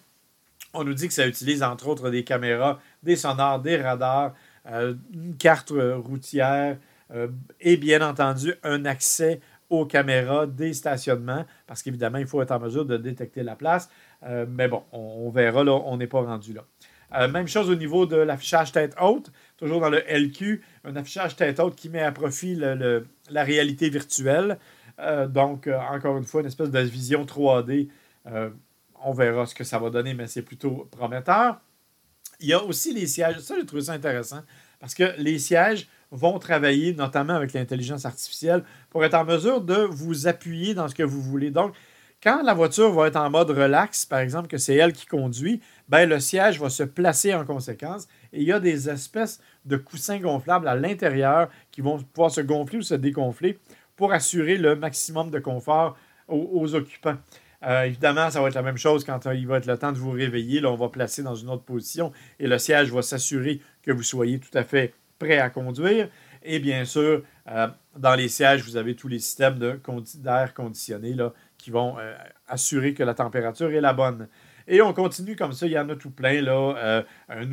On 0.75 0.85
nous 0.85 0.93
dit 0.93 1.09
que 1.09 1.15
ça 1.15 1.27
utilise 1.27 1.63
entre 1.63 1.89
autres 1.89 2.11
des 2.11 2.25
caméras, 2.25 2.81
des 3.03 3.17
sonars, 3.17 3.61
des 3.61 3.81
radars, 3.81 4.35
euh, 4.67 4.95
une 5.13 5.37
carte 5.37 5.73
routière 5.73 6.77
et 7.59 7.79
bien 7.79 8.07
entendu 8.07 8.53
un 8.63 8.85
accès 8.85 9.41
aux 9.71 9.85
caméras 9.85 10.47
des 10.47 10.73
stationnements 10.73 11.45
parce 11.67 11.83
qu'évidemment, 11.83 12.19
il 12.19 12.27
faut 12.27 12.41
être 12.43 12.53
en 12.53 12.61
mesure 12.61 12.85
de 12.85 12.97
détecter 12.97 13.43
la 13.43 13.57
place. 13.57 13.91
Euh, 14.25 14.47
mais 14.49 14.69
bon, 14.69 14.83
on, 14.93 15.31
verra, 15.31 15.65
là, 15.65 15.73
on 15.73 15.97
n'est 15.97 16.07
pas 16.07 16.23
rendu 16.23 16.53
là. 16.53 16.65
Euh, 17.15 17.29
même 17.29 17.49
chose 17.49 17.71
au 17.71 17.75
niveau 17.75 18.07
de 18.07 18.17
l'affichage 18.17 18.73
tête 18.73 18.95
haute, 19.01 19.31
toujours 19.57 19.81
dans 19.81 19.89
le 19.89 20.03
LQ, 20.09 20.63
un 20.85 20.97
affichage 20.97 21.37
tête 21.37 21.59
haute 21.59 21.75
qui 21.75 21.89
met 21.89 22.03
à 22.03 22.13
profit 22.13 22.55
la 22.55 23.45
réalité 23.45 23.89
virtuelle. 23.89 24.59
Euh, 24.99 25.27
donc, 25.27 25.69
encore 25.91 26.19
une 26.19 26.25
fois, 26.25 26.41
une 26.41 26.49
espèce 26.49 26.71
de 26.71 26.81
vision 26.81 27.25
3D. 27.25 27.89
on 29.03 29.13
verra 29.13 29.47
ce 29.47 29.55
que 29.55 29.65
ça 29.65 29.79
va 29.79 29.91
donner, 29.91 30.13
mais 30.15 30.27
c'est 30.27 30.43
plutôt 30.43 30.89
prometteur. 30.91 31.61
Il 32.41 32.49
y 32.49 32.53
a 32.53 32.63
aussi 32.63 32.93
les 32.93 33.07
sièges. 33.07 33.39
Ça, 33.39 33.55
j'ai 33.59 33.67
trouvé 33.67 33.83
ça 33.83 33.93
intéressant 33.93 34.43
parce 34.81 34.95
que 34.95 35.15
les 35.19 35.39
sièges 35.39 35.89
vont 36.11 36.39
travailler 36.39 36.95
notamment 36.95 37.35
avec 37.35 37.53
l'intelligence 37.53 38.05
artificielle 38.05 38.65
pour 38.91 39.05
être 39.05 39.15
en 39.15 39.25
mesure 39.25 39.61
de 39.61 39.75
vous 39.75 40.27
appuyer 40.27 40.75
dans 40.75 40.89
ce 40.89 40.95
que 40.95 41.03
vous 41.03 41.21
voulez. 41.21 41.51
Donc, 41.51 41.75
quand 42.21 42.43
la 42.43 42.53
voiture 42.53 42.93
va 42.93 43.07
être 43.07 43.17
en 43.17 43.31
mode 43.31 43.51
relax, 43.51 44.05
par 44.05 44.19
exemple, 44.19 44.49
que 44.49 44.59
c'est 44.59 44.75
elle 44.75 44.93
qui 44.93 45.07
conduit, 45.07 45.61
ben, 45.89 46.09
le 46.09 46.19
siège 46.19 46.61
va 46.61 46.69
se 46.69 46.83
placer 46.83 47.33
en 47.33 47.45
conséquence 47.45 48.09
et 48.33 48.41
il 48.41 48.49
y 48.49 48.53
a 48.53 48.59
des 48.59 48.91
espèces 48.91 49.41
de 49.65 49.77
coussins 49.77 50.19
gonflables 50.19 50.67
à 50.67 50.75
l'intérieur 50.75 51.49
qui 51.71 51.81
vont 51.81 51.99
pouvoir 51.99 52.33
se 52.33 52.41
gonfler 52.41 52.79
ou 52.79 52.83
se 52.83 52.95
dégonfler 52.95 53.59
pour 53.95 54.13
assurer 54.13 54.57
le 54.57 54.75
maximum 54.75 55.31
de 55.31 55.39
confort 55.39 55.97
aux, 56.27 56.75
occupants. 56.75 57.17
Euh, 57.65 57.85
évidemment, 57.85 58.31
ça 58.31 58.41
va 58.41 58.49
être 58.49 58.55
la 58.55 58.63
même 58.63 58.77
chose 58.77 59.05
quand 59.05 59.21
il 59.33 59.47
va 59.47 59.59
être 59.59 59.67
le 59.67 59.79
temps 59.79 59.93
de 59.93 59.99
vous 59.99 60.11
réveiller. 60.11 60.61
Là, 60.61 60.71
on 60.71 60.77
va 60.77 60.89
placer 60.89 61.23
dans 61.23 61.35
une 61.35 61.49
autre 61.49 61.65
position 61.65 62.13
et 62.41 62.49
le 62.49 62.59
siège 62.59 62.93
va 62.93 63.03
s'assurer 63.03 63.61
que 63.83 63.93
vous 63.93 64.03
soyez 64.03 64.41
tout 64.41 64.57
à 64.57 64.65
fait 64.65 64.93
prêt 65.19 65.39
à 65.39 65.51
conduire. 65.51 66.09
Et 66.43 66.59
bien 66.59 66.85
sûr, 66.85 67.23
euh, 67.49 67.69
dans 67.97 68.15
les 68.15 68.29
sièges, 68.29 68.63
vous 68.63 68.77
avez 68.77 68.95
tous 68.95 69.09
les 69.09 69.19
systèmes 69.19 69.59
d'air 69.59 70.55
conditionné 70.55 71.17
qui 71.57 71.71
vont 71.71 71.99
euh, 71.99 72.17
assurer 72.47 72.95
que 72.95 73.03
la 73.03 73.15
température 73.15 73.71
est 73.71 73.81
la 73.81 73.93
bonne. 73.93 74.29
Et 74.67 74.81
on 74.83 74.93
continue 74.93 75.35
comme 75.35 75.53
ça, 75.53 75.67
il 75.67 75.73
y 75.73 75.79
en 75.79 75.89
a 75.89 75.97
tout 75.97 76.11
plein, 76.11 76.43
là, 76.43 76.75
euh, 76.77 77.03
une 77.41 77.51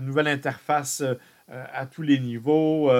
nouvelle 0.00 0.28
interface 0.28 1.02
à 1.48 1.86
tous 1.86 2.02
les 2.02 2.18
niveaux. 2.18 2.90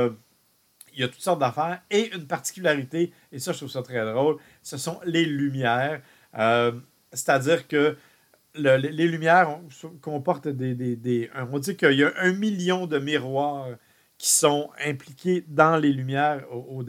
il 0.95 1.01
y 1.01 1.03
a 1.03 1.09
toutes 1.09 1.21
sortes 1.21 1.41
d'affaires. 1.41 1.83
Et 1.91 2.15
une 2.15 2.27
particularité, 2.27 3.13
et 3.33 3.39
ça 3.39 3.53
je 3.53 3.59
trouve 3.59 3.71
ça 3.71 3.83
très 3.83 4.05
drôle, 4.05 4.37
ce 4.63 4.77
sont 4.77 5.01
les 5.05 5.25
lumières. 5.25 6.01
C'est-à-dire 7.13 7.67
que 7.67 7.97
les 8.55 9.09
lumières 9.09 9.59
comportent 10.01 10.49
des, 10.49 10.75
des, 10.75 11.31
On 11.53 11.59
dit 11.59 11.77
qu'il 11.77 11.99
y 11.99 12.05
a 12.05 12.13
un 12.17 12.33
million 12.33 12.87
de 12.87 12.99
miroirs 12.99 13.71
qui 14.19 14.31
sont 14.31 14.71
impliqués 14.85 15.45
dans 15.47 15.77
les 15.77 15.93
lumières 15.93 16.45
au, 16.51 16.81
au 16.81 16.85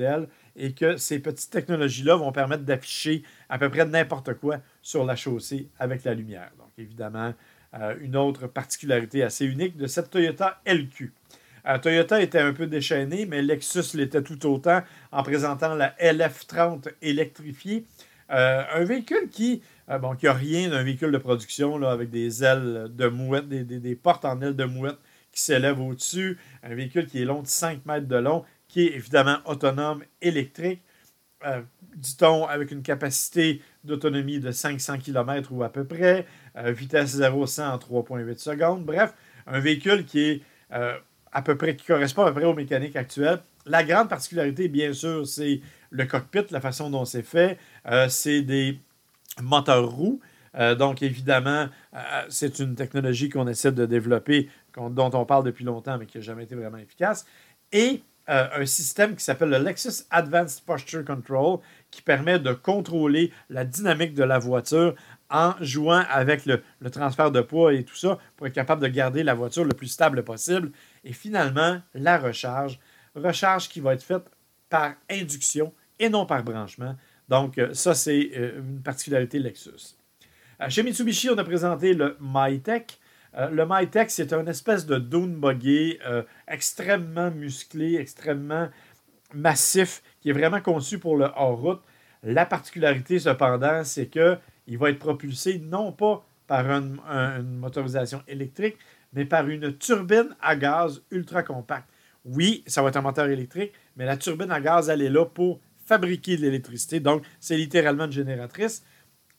et 0.55 0.73
que 0.73 0.97
ces 0.97 1.19
petites 1.19 1.51
technologies-là 1.51 2.15
vont 2.15 2.31
permettre 2.31 2.63
d'afficher 2.63 3.23
à 3.47 3.59
peu 3.59 3.69
près 3.69 3.85
n'importe 3.85 4.33
quoi 4.33 4.57
sur 4.81 5.05
la 5.05 5.15
chaussée 5.15 5.69
avec 5.77 6.03
la 6.03 6.15
lumière. 6.15 6.51
Donc, 6.57 6.69
évidemment, 6.77 7.33
euh, 7.75 7.95
une 8.01 8.15
autre 8.15 8.47
particularité 8.47 9.23
assez 9.23 9.45
unique 9.45 9.77
de 9.77 9.85
cette 9.85 10.09
Toyota 10.09 10.59
LQ. 10.65 11.13
Toyota 11.83 12.19
était 12.19 12.39
un 12.39 12.53
peu 12.53 12.65
déchaîné, 12.65 13.27
mais 13.27 13.43
Lexus 13.43 13.95
l'était 13.95 14.23
tout 14.23 14.43
autant 14.47 14.81
en 15.11 15.21
présentant 15.21 15.75
la 15.75 15.93
LF30 15.99 16.87
électrifiée. 17.03 17.85
un 18.29 18.83
véhicule 18.85 19.29
qui 19.29 19.61
bon, 19.87 20.15
n'a 20.23 20.33
rien 20.33 20.69
d'un 20.69 20.81
véhicule 20.81 21.11
de 21.11 21.17
production 21.19 21.77
là, 21.77 21.91
avec 21.91 22.09
des 22.09 22.43
ailes 22.43 22.87
de 22.89 23.07
mouette, 23.07 23.47
des, 23.49 23.63
des 23.63 23.95
portes 23.95 24.25
en 24.25 24.41
ailes 24.41 24.55
de 24.55 24.63
mouette 24.63 24.97
qui 25.39 25.45
s'élèvent 25.45 25.79
au-dessus. 25.79 26.37
Un 26.63 26.75
véhicule 26.75 27.07
qui 27.07 27.21
est 27.21 27.25
long 27.25 27.41
de 27.41 27.47
5 27.47 27.85
mètres 27.85 28.07
de 28.07 28.17
long, 28.17 28.43
qui 28.67 28.87
est 28.87 28.95
évidemment 28.95 29.37
autonome, 29.45 30.03
électrique. 30.21 30.81
Euh, 31.45 31.61
dit-on, 31.95 32.45
avec 32.45 32.71
une 32.71 32.81
capacité 32.81 33.61
d'autonomie 33.85 34.39
de 34.39 34.51
500 34.51 34.97
km 34.97 35.53
ou 35.53 35.63
à 35.63 35.69
peu 35.69 35.85
près, 35.85 36.25
euh, 36.57 36.71
vitesse 36.71 37.15
0-100 37.15 37.71
en 37.71 37.77
3,8 37.77 38.37
secondes. 38.37 38.83
Bref, 38.83 39.13
un 39.47 39.59
véhicule 39.61 40.05
qui 40.05 40.19
est 40.19 40.41
euh, 40.73 40.97
à 41.31 41.41
peu 41.41 41.55
près, 41.55 41.77
qui 41.77 41.85
correspond 41.85 42.23
à 42.23 42.27
peu 42.27 42.41
près 42.41 42.45
aux 42.45 42.53
mécaniques 42.53 42.97
actuelles. 42.97 43.39
La 43.65 43.85
grande 43.85 44.09
particularité, 44.09 44.67
bien 44.67 44.91
sûr, 44.91 45.25
c'est 45.25 45.61
le 45.89 46.05
cockpit, 46.05 46.45
la 46.51 46.59
façon 46.59 46.89
dont 46.89 47.05
c'est 47.05 47.23
fait. 47.23 47.57
c'est 48.09 48.41
des 48.41 48.79
moteurs 49.41 49.89
roues. 49.89 50.19
Donc, 50.55 51.01
évidemment, 51.01 51.67
c'est 52.29 52.59
une 52.59 52.75
technologie 52.75 53.29
qu'on 53.29 53.47
essaie 53.47 53.71
de 53.71 53.85
développer, 53.85 54.49
dont 54.75 55.11
on 55.13 55.25
parle 55.25 55.43
depuis 55.43 55.63
longtemps, 55.63 55.97
mais 55.97 56.05
qui 56.05 56.17
n'a 56.17 56.23
jamais 56.23 56.43
été 56.43 56.55
vraiment 56.55 56.77
efficace. 56.77 57.25
Et 57.71 58.01
euh, 58.29 58.47
un 58.53 58.65
système 58.67 59.15
qui 59.15 59.23
s'appelle 59.23 59.49
le 59.49 59.57
Lexus 59.57 60.03
Advanced 60.11 60.63
Posture 60.63 61.03
Control, 61.03 61.59
qui 61.89 62.03
permet 62.03 62.37
de 62.37 62.53
contrôler 62.53 63.31
la 63.49 63.65
dynamique 63.65 64.13
de 64.13 64.23
la 64.23 64.37
voiture 64.37 64.93
en 65.31 65.53
jouant 65.61 66.03
avec 66.11 66.45
le, 66.45 66.61
transfert 66.91 67.31
de 67.31 67.41
poids 67.41 67.73
et 67.73 67.83
tout 67.83 67.95
ça 67.95 68.19
pour 68.37 68.45
être 68.45 68.53
capable 68.53 68.83
de 68.83 68.87
garder 68.87 69.23
la 69.23 69.33
voiture 69.33 69.65
le 69.65 69.73
plus 69.73 69.87
stable 69.87 70.23
possible. 70.23 70.71
Et 71.03 71.13
finalement, 71.13 71.81
la 71.95 72.19
recharge. 72.19 72.79
Recharge 73.15 73.67
qui 73.67 73.79
va 73.79 73.95
être 73.95 74.03
faite 74.03 74.25
par 74.69 74.93
induction 75.09 75.73
et 75.97 76.09
non 76.09 76.27
par 76.27 76.43
branchement. 76.43 76.95
Donc, 77.29 77.57
euh, 77.57 77.73
ça, 77.73 77.95
c'est 77.95 78.29
euh, 78.35 78.59
une 78.59 78.83
particularité 78.83 79.39
Lexus. 79.39 79.95
Chez 80.67 80.83
Mitsubishi, 80.83 81.29
on 81.29 81.37
a 81.37 81.43
présenté 81.45 81.93
le 81.93 82.17
MyTech. 82.19 82.99
Euh, 83.37 83.49
le 83.49 83.65
MyTech, 83.65 84.11
c'est 84.11 84.33
un 84.33 84.45
espèce 84.45 84.85
de 84.85 84.97
dune 84.97 85.39
buggy 85.39 85.97
euh, 86.05 86.23
extrêmement 86.49 87.31
musclé, 87.31 87.95
extrêmement 87.95 88.67
massif, 89.33 90.03
qui 90.19 90.31
est 90.31 90.33
vraiment 90.33 90.59
conçu 90.59 90.99
pour 90.99 91.15
le 91.15 91.29
hors-route. 91.37 91.81
La 92.23 92.45
particularité, 92.45 93.19
cependant, 93.19 93.85
c'est 93.85 94.07
qu'il 94.07 94.77
va 94.77 94.89
être 94.89 94.99
propulsé 94.99 95.59
non 95.59 95.93
pas 95.93 96.25
par 96.45 96.69
une, 96.69 96.99
motorisation 97.57 98.21
électrique, 98.27 98.77
mais 99.13 99.23
par 99.23 99.47
une 99.47 99.77
turbine 99.77 100.35
à 100.41 100.57
gaz 100.57 101.01
ultra 101.09 101.41
compacte. 101.41 101.87
Oui, 102.25 102.65
ça 102.67 102.81
va 102.81 102.89
être 102.89 102.97
un 102.97 103.01
moteur 103.01 103.27
électrique, 103.27 103.71
mais 103.95 104.05
la 104.05 104.17
turbine 104.17 104.51
à 104.51 104.59
gaz, 104.59 104.89
elle 104.89 105.03
est 105.03 105.09
là 105.09 105.25
pour 105.25 105.61
fabriquer 105.85 106.35
de 106.35 106.41
l'électricité. 106.41 106.99
Donc, 106.99 107.23
c'est 107.39 107.55
littéralement 107.55 108.05
une 108.05 108.11
génératrice. 108.11 108.83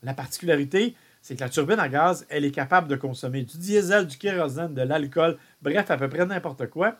La 0.02 0.14
particularité, 0.14 0.94
c'est 1.20 1.36
que 1.36 1.40
la 1.40 1.48
turbine 1.48 1.78
à 1.78 1.88
gaz, 1.88 2.26
elle 2.28 2.44
est 2.44 2.50
capable 2.50 2.88
de 2.88 2.96
consommer 2.96 3.42
du 3.42 3.58
diesel, 3.58 4.06
du 4.06 4.16
kérosène, 4.16 4.74
de 4.74 4.82
l'alcool, 4.82 5.38
bref, 5.62 5.90
à 5.90 5.96
peu 5.96 6.08
près 6.08 6.26
n'importe 6.26 6.68
quoi. 6.68 6.96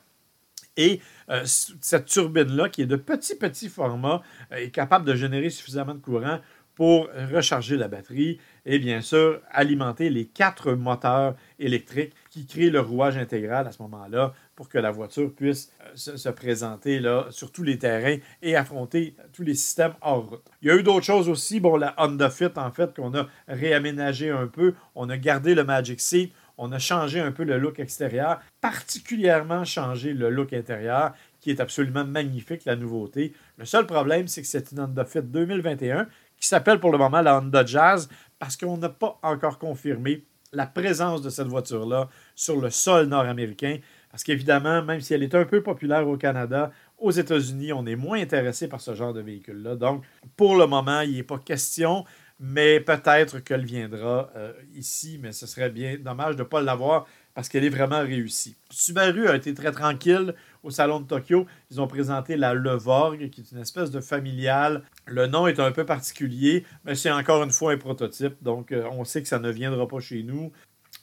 Et 0.77 1.01
euh, 1.31 1.43
cette 1.45 2.07
turbine-là, 2.07 2.69
qui 2.69 2.83
est 2.83 2.87
de 2.87 2.97
petit, 2.97 3.35
petit 3.35 3.69
format, 3.69 4.23
euh, 4.53 4.57
est 4.57 4.71
capable 4.71 5.05
de 5.05 5.15
générer 5.15 5.51
suffisamment 5.51 5.95
de 5.95 6.01
courant 6.01 6.41
pour 6.81 7.11
recharger 7.31 7.77
la 7.77 7.89
batterie 7.89 8.39
et 8.65 8.79
bien 8.79 9.03
sûr 9.03 9.43
alimenter 9.51 10.09
les 10.09 10.25
quatre 10.25 10.73
moteurs 10.73 11.37
électriques 11.59 12.15
qui 12.31 12.47
créent 12.47 12.71
le 12.71 12.81
rouage 12.81 13.19
intégral 13.19 13.67
à 13.67 13.71
ce 13.71 13.83
moment-là 13.83 14.33
pour 14.55 14.71
que 14.71 14.79
la 14.79 14.91
voiture 14.91 15.31
puisse 15.31 15.75
euh, 15.83 16.17
se, 16.17 16.29
présenter 16.31 16.99
là, 16.99 17.27
sur 17.29 17.53
tous 17.53 17.65
les 17.65 17.77
terrains 17.77 18.17
et 18.41 18.57
affronter 18.57 19.15
tous 19.35 19.43
les 19.43 19.57
systèmes 19.57 19.93
hors 20.01 20.31
route. 20.31 20.51
Il 20.63 20.69
y 20.69 20.71
a 20.71 20.75
eu 20.75 20.83
d'autres 20.83 21.05
choses 21.05 21.29
aussi. 21.29 21.61
Bon, 21.61 21.77
la 21.77 21.95
Honda 21.99 22.31
Fit, 22.31 22.49
en 22.57 22.71
fait, 22.71 22.97
qu'on 22.97 23.15
a 23.15 23.27
réaménagé 23.47 24.31
un 24.31 24.47
peu. 24.47 24.73
On 24.95 25.11
a 25.11 25.19
gardé 25.19 25.55
le 25.55 25.65
Magic 25.65 26.01
Seat. 26.01 26.33
On 26.57 26.73
a 26.73 26.79
changé 26.79 27.21
un 27.21 27.33
peu 27.33 27.45
le 27.45 27.59
look 27.59 27.79
extérieur, 27.79 28.41
particulièrement 28.61 29.65
changé 29.65 30.13
le 30.13 30.29
look 30.29 30.53
intérieur, 30.53 31.13
qui 31.41 31.51
est 31.51 31.59
absolument 31.59 32.05
magnifique, 32.05 32.67
la 32.67 32.77
nouveauté. 32.77 33.33
Le 33.57 33.65
seul 33.65 33.87
problème, 33.87 34.29
c'est 34.29 34.43
que 34.43 34.47
c'est 34.47 34.73
une 34.73 34.81
Honda 34.81 35.07
Fit 35.07 35.23
2021 35.23 36.07
qui 36.41 36.49
s'appelle 36.49 36.81
pour 36.81 36.91
le 36.91 36.99
moment 36.99 37.21
la 37.21 37.39
Honda 37.39 37.65
Jazz 37.65 38.09
parce 38.39 38.57
qu'on 38.57 38.79
n'a 38.79 38.89
pas 38.89 39.19
encore 39.23 39.59
confirmé 39.59 40.25
la 40.53 40.67
présence 40.67 41.23
de 41.23 41.31
cette 41.31 41.47
voiture-là 41.47 42.09
sur 42.35 42.61
le 42.61 42.71
sol 42.71 43.07
nord-américain. 43.07 43.79
Parce 44.11 44.25
qu'évidemment, 44.25 44.83
même 44.83 45.01
si 45.01 45.15
elle 45.15 45.23
est 45.23 45.35
un 45.35 45.45
peu 45.45 45.63
populaire 45.63 46.09
au 46.09 46.17
Canada, 46.17 46.73
aux 46.99 47.13
États-Unis, 47.13 47.73
on 47.73 47.87
est 47.87 47.95
moins 47.95 48.21
intéressé 48.21 48.69
par 48.69 48.81
ce 48.81 48.95
genre 48.95 49.13
de 49.13 49.21
véhicule-là. 49.21 49.77
Donc, 49.77 50.03
pour 50.37 50.57
le 50.57 50.67
moment, 50.67 51.03
il 51.03 51.15
n'est 51.15 51.23
pas 51.23 51.39
question, 51.39 52.05
mais 52.41 52.81
peut-être 52.81 53.39
qu'elle 53.39 53.65
viendra 53.65 54.31
euh, 54.35 54.53
ici, 54.75 55.21
mais 55.23 55.31
ce 55.31 55.47
serait 55.47 55.71
bien 55.71 55.97
dommage 55.99 56.35
de 56.35 56.43
ne 56.43 56.49
pas 56.49 56.61
l'avoir 56.61 57.07
parce 57.35 57.49
qu'elle 57.49 57.65
est 57.65 57.71
vraiment 57.71 58.01
réussie. 58.01 58.57
Subaru 58.71 59.29
a 59.29 59.37
été 59.37 59.55
très 59.55 59.73
tranquille 59.73 60.35
au 60.63 60.71
Salon 60.71 61.01
de 61.01 61.07
Tokyo. 61.07 61.47
Ils 61.71 61.81
ont 61.81 61.87
présenté 61.87 62.37
la 62.37 62.55
Levorg, 62.55 63.31
qui 63.31 63.41
est 63.41 63.53
une 63.53 63.59
espèce 63.59 63.91
de 63.91 64.01
familiale. 64.01 64.83
Le 65.07 65.27
nom 65.27 65.47
est 65.47 65.61
un 65.61 65.73
peu 65.73 65.85
particulier, 65.85 66.65
mais 66.85 66.95
c'est 66.95 67.11
encore 67.11 67.43
une 67.43 67.51
fois 67.51 67.73
un 67.73 67.79
prototype, 67.79 68.43
donc 68.43 68.73
euh, 68.73 68.89
on 68.93 69.05
sait 69.05 69.23
que 69.23 69.29
ça 69.29 69.39
ne 69.39 69.51
viendra 69.51 69.87
pas 69.87 70.01
chez 70.01 70.23
nous. 70.23 70.53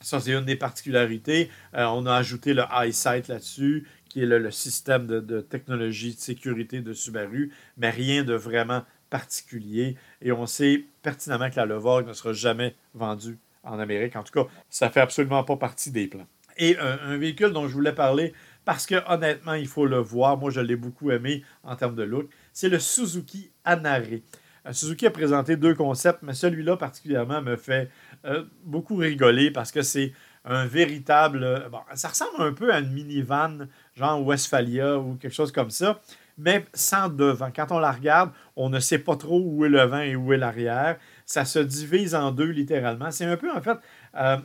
Ça, 0.02 0.20
c'est 0.20 0.34
une 0.34 0.46
des 0.46 0.56
particularités. 0.56 1.50
Euh, 1.74 1.86
on 1.86 2.06
a 2.06 2.14
ajouté 2.14 2.54
le 2.54 2.64
EyeSight 2.72 3.28
là-dessus, 3.30 3.88
qui 4.10 4.22
est 4.22 4.26
le, 4.26 4.52
système 4.52 5.08
de, 5.08 5.42
technologie 5.42 6.14
de 6.14 6.20
sécurité 6.20 6.82
de 6.82 6.94
Subaru, 6.94 7.52
mais 7.78 7.90
rien 7.90 8.24
de 8.24 8.34
vraiment 8.34 8.84
particulier. 9.10 9.98
Et 10.22 10.32
on 10.32 10.46
sait 10.46 10.86
pertinemment 11.02 11.50
que 11.50 11.56
la 11.56 11.66
Levorg 11.66 12.08
ne 12.08 12.14
sera 12.14 12.34
jamais 12.34 12.76
vendue 12.94 13.40
en 13.68 13.80
Amérique. 13.80 14.16
En 14.16 14.24
tout 14.24 14.34
cas, 14.34 14.50
ça 14.70 14.90
fait 14.90 15.02
absolument 15.02 15.44
pas 15.44 15.58
partie 15.58 15.92
des 15.92 16.08
plans. 16.08 16.28
Et 16.58 16.78
un, 16.80 17.18
véhicule 17.18 17.52
dont 17.52 17.68
je 17.68 17.74
voulais 17.74 17.94
parler, 17.94 18.34
parce 18.66 18.86
que 18.86 18.96
honnêtement, 19.08 19.54
il 19.54 19.68
faut 19.68 19.86
le 19.86 20.00
voir, 20.00 20.38
moi 20.38 20.50
je 20.50 20.60
l'ai 20.60 20.76
beaucoup 20.76 21.12
aimé 21.12 21.44
en 21.64 21.76
termes 21.76 21.96
de 21.96 22.04
look, 22.04 22.30
c'est 22.52 22.70
le 22.70 22.80
Suzuki 22.80 23.52
Anare. 23.64 24.22
Euh, 24.66 24.74
Suzuki 24.74 25.06
a 25.06 25.12
présenté 25.12 25.56
deux 25.56 25.76
concepts, 25.76 26.24
mais 26.24 26.34
celui-là 26.34 26.76
particulièrement 26.78 27.42
me 27.42 27.56
fait 27.56 27.90
euh, 28.26 28.44
beaucoup 28.66 28.96
rigolé 28.96 29.52
parce 29.52 29.72
que 29.72 29.84
c'est 29.84 30.14
un 30.46 30.66
véritable. 30.66 31.44
Euh, 31.44 31.70
bon, 31.70 31.80
ça 31.94 32.08
ressemble 32.08 32.42
un 32.42 32.54
peu 32.54 32.74
à 32.74 32.80
une 32.80 32.92
minivan, 32.92 33.68
genre 33.96 34.26
Westphalia 34.26 34.98
ou 34.98 35.16
quelque 35.16 35.34
chose 35.34 35.52
comme 35.52 35.70
ça, 35.70 36.02
mais 36.38 36.66
sans 36.74 37.10
devant. 37.10 37.52
Quand 37.56 37.72
on 37.72 37.80
la 37.80 37.92
regarde, 37.92 38.32
on 38.56 38.70
ne 38.70 38.80
sait 38.80 39.00
pas 39.00 39.16
trop 39.16 39.40
où 39.40 39.66
est 39.66 39.70
le 39.70 39.84
vent 39.84 40.02
et 40.02 40.16
où 40.16 40.34
est 40.34 40.38
l'arrière. 40.38 40.98
Ça 41.28 41.46
se 41.46 41.60
divise 41.60 42.16
en 42.16 42.32
deux 42.32 42.50
littéralement. 42.50 43.12
C'est 43.12 43.26
un 43.26 43.38
peu 43.38 43.52
en 43.52 43.62
fait. 43.62 43.78
Euh, 44.16 44.38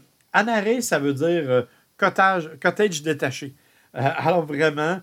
ça 0.80 0.98
veut 0.98 1.14
dire 1.14 1.50
euh, 1.50 1.62
cottage, 1.96 2.50
cottage 2.60 3.02
détaché. 3.02 3.54
alors 3.94 4.44
vraiment, 4.44 5.00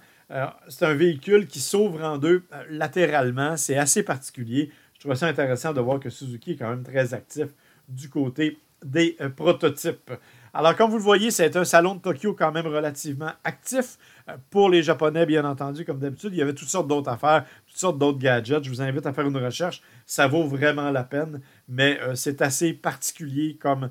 c'est 0.68 0.86
un 0.86 0.94
véhicule 0.94 1.48
qui 1.48 1.60
s'ouvre 1.60 2.04
en 2.04 2.20
deux 2.20 2.44
latéralement. 2.70 3.58
C'est 3.58 3.78
assez 3.78 4.04
particulier. 4.04 4.72
Je 5.00 5.00
trouve 5.00 5.16
ça 5.16 5.28
intéressant 5.28 5.74
de 5.74 5.80
voir 5.80 6.00
que 6.00 6.10
Suzuki 6.10 6.52
est 6.52 6.56
quand 6.58 6.70
même 6.70 6.84
très 6.84 7.14
actif 7.14 7.48
du 7.88 8.10
côté 8.10 8.60
des 8.84 9.16
euh, 9.22 9.30
prototypes. 9.30 10.12
Alors, 10.54 10.76
comme 10.76 10.90
vous 10.90 10.98
le 10.98 11.04
voyez, 11.04 11.32
c'est 11.32 11.56
un 11.56 11.64
salon 11.64 11.96
de 11.96 12.02
Tokyo 12.02 12.34
quand 12.34 12.52
même 12.52 12.68
relativement 12.68 13.32
actif. 13.44 13.98
Euh, 14.28 14.36
pour 14.50 14.70
les 14.70 14.82
Japonais, 14.82 15.26
bien 15.26 15.46
entendu, 15.46 15.86
comme 15.86 16.00
d'habitude, 16.00 16.32
il 16.34 16.40
y 16.40 16.42
avait 16.42 16.54
toutes 16.54 16.70
sortes 16.70 16.88
d'autres 16.88 17.12
affaires, 17.12 17.46
toutes 17.68 17.78
sortes 17.78 17.98
d'autres 18.00 18.18
gadgets. 18.18 18.64
Je 18.64 18.70
vous 18.70 18.82
invite 18.82 19.06
à 19.06 19.14
faire 19.14 19.28
une 19.28 19.38
recherche. 19.38 19.82
Ça 20.06 20.28
vaut 20.28 20.44
vraiment 20.44 20.90
la 20.92 21.04
peine, 21.04 21.42
mais 21.68 22.00
euh, 22.02 22.16
c'est 22.16 22.42
assez 22.42 22.74
particulier 22.74 23.60
comme, 23.62 23.90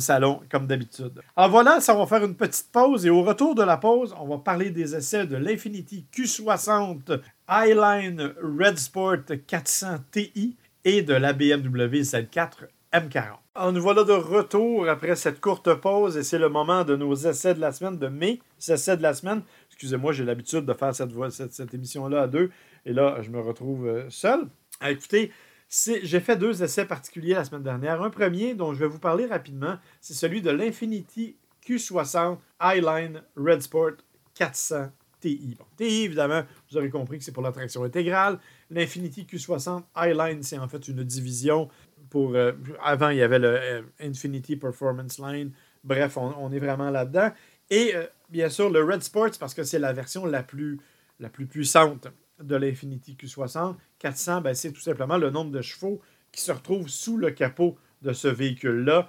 salon, 0.00 0.40
comme 0.50 0.66
d'habitude. 0.66 1.22
Alors 1.36 1.50
voilà, 1.50 1.80
ça 1.80 1.94
va 1.94 2.06
faire 2.06 2.24
une 2.24 2.34
petite 2.34 2.70
pause 2.72 3.06
et 3.06 3.10
au 3.10 3.22
retour 3.22 3.54
de 3.54 3.62
la 3.62 3.76
pause, 3.76 4.14
on 4.18 4.26
va 4.26 4.38
parler 4.38 4.70
des 4.70 4.94
essais 4.96 5.26
de 5.26 5.36
l'Infinity 5.36 6.06
Q60 6.12 7.20
Highline 7.46 8.34
Red 8.42 8.78
Sport 8.78 9.18
400 9.46 9.86
Ti 10.10 10.56
et 10.84 11.02
de 11.02 11.14
la 11.14 11.32
BMW 11.32 12.00
Z4 12.00 12.68
M40. 12.92 13.38
Alors, 13.54 13.72
nous 13.72 13.80
voilà 13.80 14.02
de 14.02 14.12
retour 14.12 14.88
après 14.88 15.14
cette 15.14 15.40
courte 15.40 15.72
pause 15.74 16.16
et 16.16 16.24
c'est 16.24 16.38
le 16.38 16.48
moment 16.48 16.84
de 16.84 16.96
nos 16.96 17.14
essais 17.14 17.54
de 17.54 17.60
la 17.60 17.70
semaine, 17.70 17.98
de 17.98 18.08
mes 18.08 18.40
essais 18.66 18.96
de 18.96 19.02
la 19.02 19.14
semaine. 19.14 19.42
Excusez-moi, 19.68 20.12
j'ai 20.12 20.24
l'habitude 20.24 20.66
de 20.66 20.72
faire 20.72 20.92
cette, 20.94 21.74
émission-là 21.74 22.22
à 22.22 22.26
deux 22.26 22.50
et 22.84 22.92
là, 22.92 23.18
je 23.22 23.30
me 23.30 23.40
retrouve 23.40 23.86
euh, 23.86 24.10
seul. 24.10 24.48
Ah, 24.80 24.90
écoutez, 24.90 25.30
j'ai 25.68 26.20
fait 26.20 26.36
deux 26.36 26.64
essais 26.64 26.84
particuliers 26.84 27.34
la 27.34 27.44
semaine 27.44 27.62
dernière. 27.62 28.02
Un 28.02 28.10
premier 28.10 28.54
dont 28.54 28.74
je 28.74 28.80
vais 28.80 28.88
vous 28.88 28.98
parler 28.98 29.26
rapidement, 29.26 29.78
c'est 30.00 30.14
celui 30.14 30.42
de 30.42 30.50
l'Infinity 30.50 31.36
Q60 31.64 32.38
Highline 32.58 33.22
Red 33.36 33.62
Sport 33.62 33.92
400 34.34 34.90
TI. 35.20 35.54
Bon, 35.58 35.66
TI, 35.76 36.04
évidemment, 36.04 36.42
vous 36.70 36.78
aurez 36.78 36.90
compris 36.90 37.18
que 37.18 37.24
c'est 37.24 37.32
pour 37.32 37.42
la 37.42 37.52
traction 37.52 37.84
intégrale. 37.84 38.38
L'Infinity 38.70 39.24
Q60 39.24 39.82
Highline, 39.94 40.42
c'est 40.42 40.58
en 40.58 40.68
fait 40.68 40.88
une 40.88 41.04
division 41.04 41.68
Euh, 42.14 42.52
avant, 42.82 43.10
il 43.10 43.18
y 43.18 43.22
avait 43.22 43.38
le 43.38 43.58
euh, 43.60 43.82
Infinity 44.00 44.56
Performance 44.56 45.18
Line. 45.18 45.52
Bref, 45.84 46.16
on, 46.16 46.52
est 46.52 46.58
vraiment 46.58 46.90
là-dedans. 46.90 47.30
Et 47.70 47.94
euh, 47.94 48.06
bien 48.28 48.48
sûr, 48.48 48.70
le 48.70 48.84
Red 48.84 49.02
Sports, 49.02 49.38
parce 49.38 49.54
que 49.54 49.62
c'est 49.62 49.78
la 49.78 49.92
version 49.92 50.26
la 50.26 50.42
plus, 50.42 50.78
la 51.18 51.28
plus 51.28 51.46
puissante 51.46 52.08
de 52.42 52.56
l'Infinity 52.56 53.16
Q60. 53.20 53.76
400, 53.98 54.40
ben, 54.42 54.54
c'est 54.54 54.72
tout 54.72 54.80
simplement 54.80 55.16
le 55.16 55.30
nombre 55.30 55.50
de 55.50 55.62
chevaux 55.62 56.00
qui 56.32 56.40
se 56.40 56.52
retrouvent 56.52 56.88
sous 56.88 57.16
le 57.16 57.30
capot 57.30 57.76
de 58.02 58.12
ce 58.12 58.28
véhicule-là, 58.28 59.08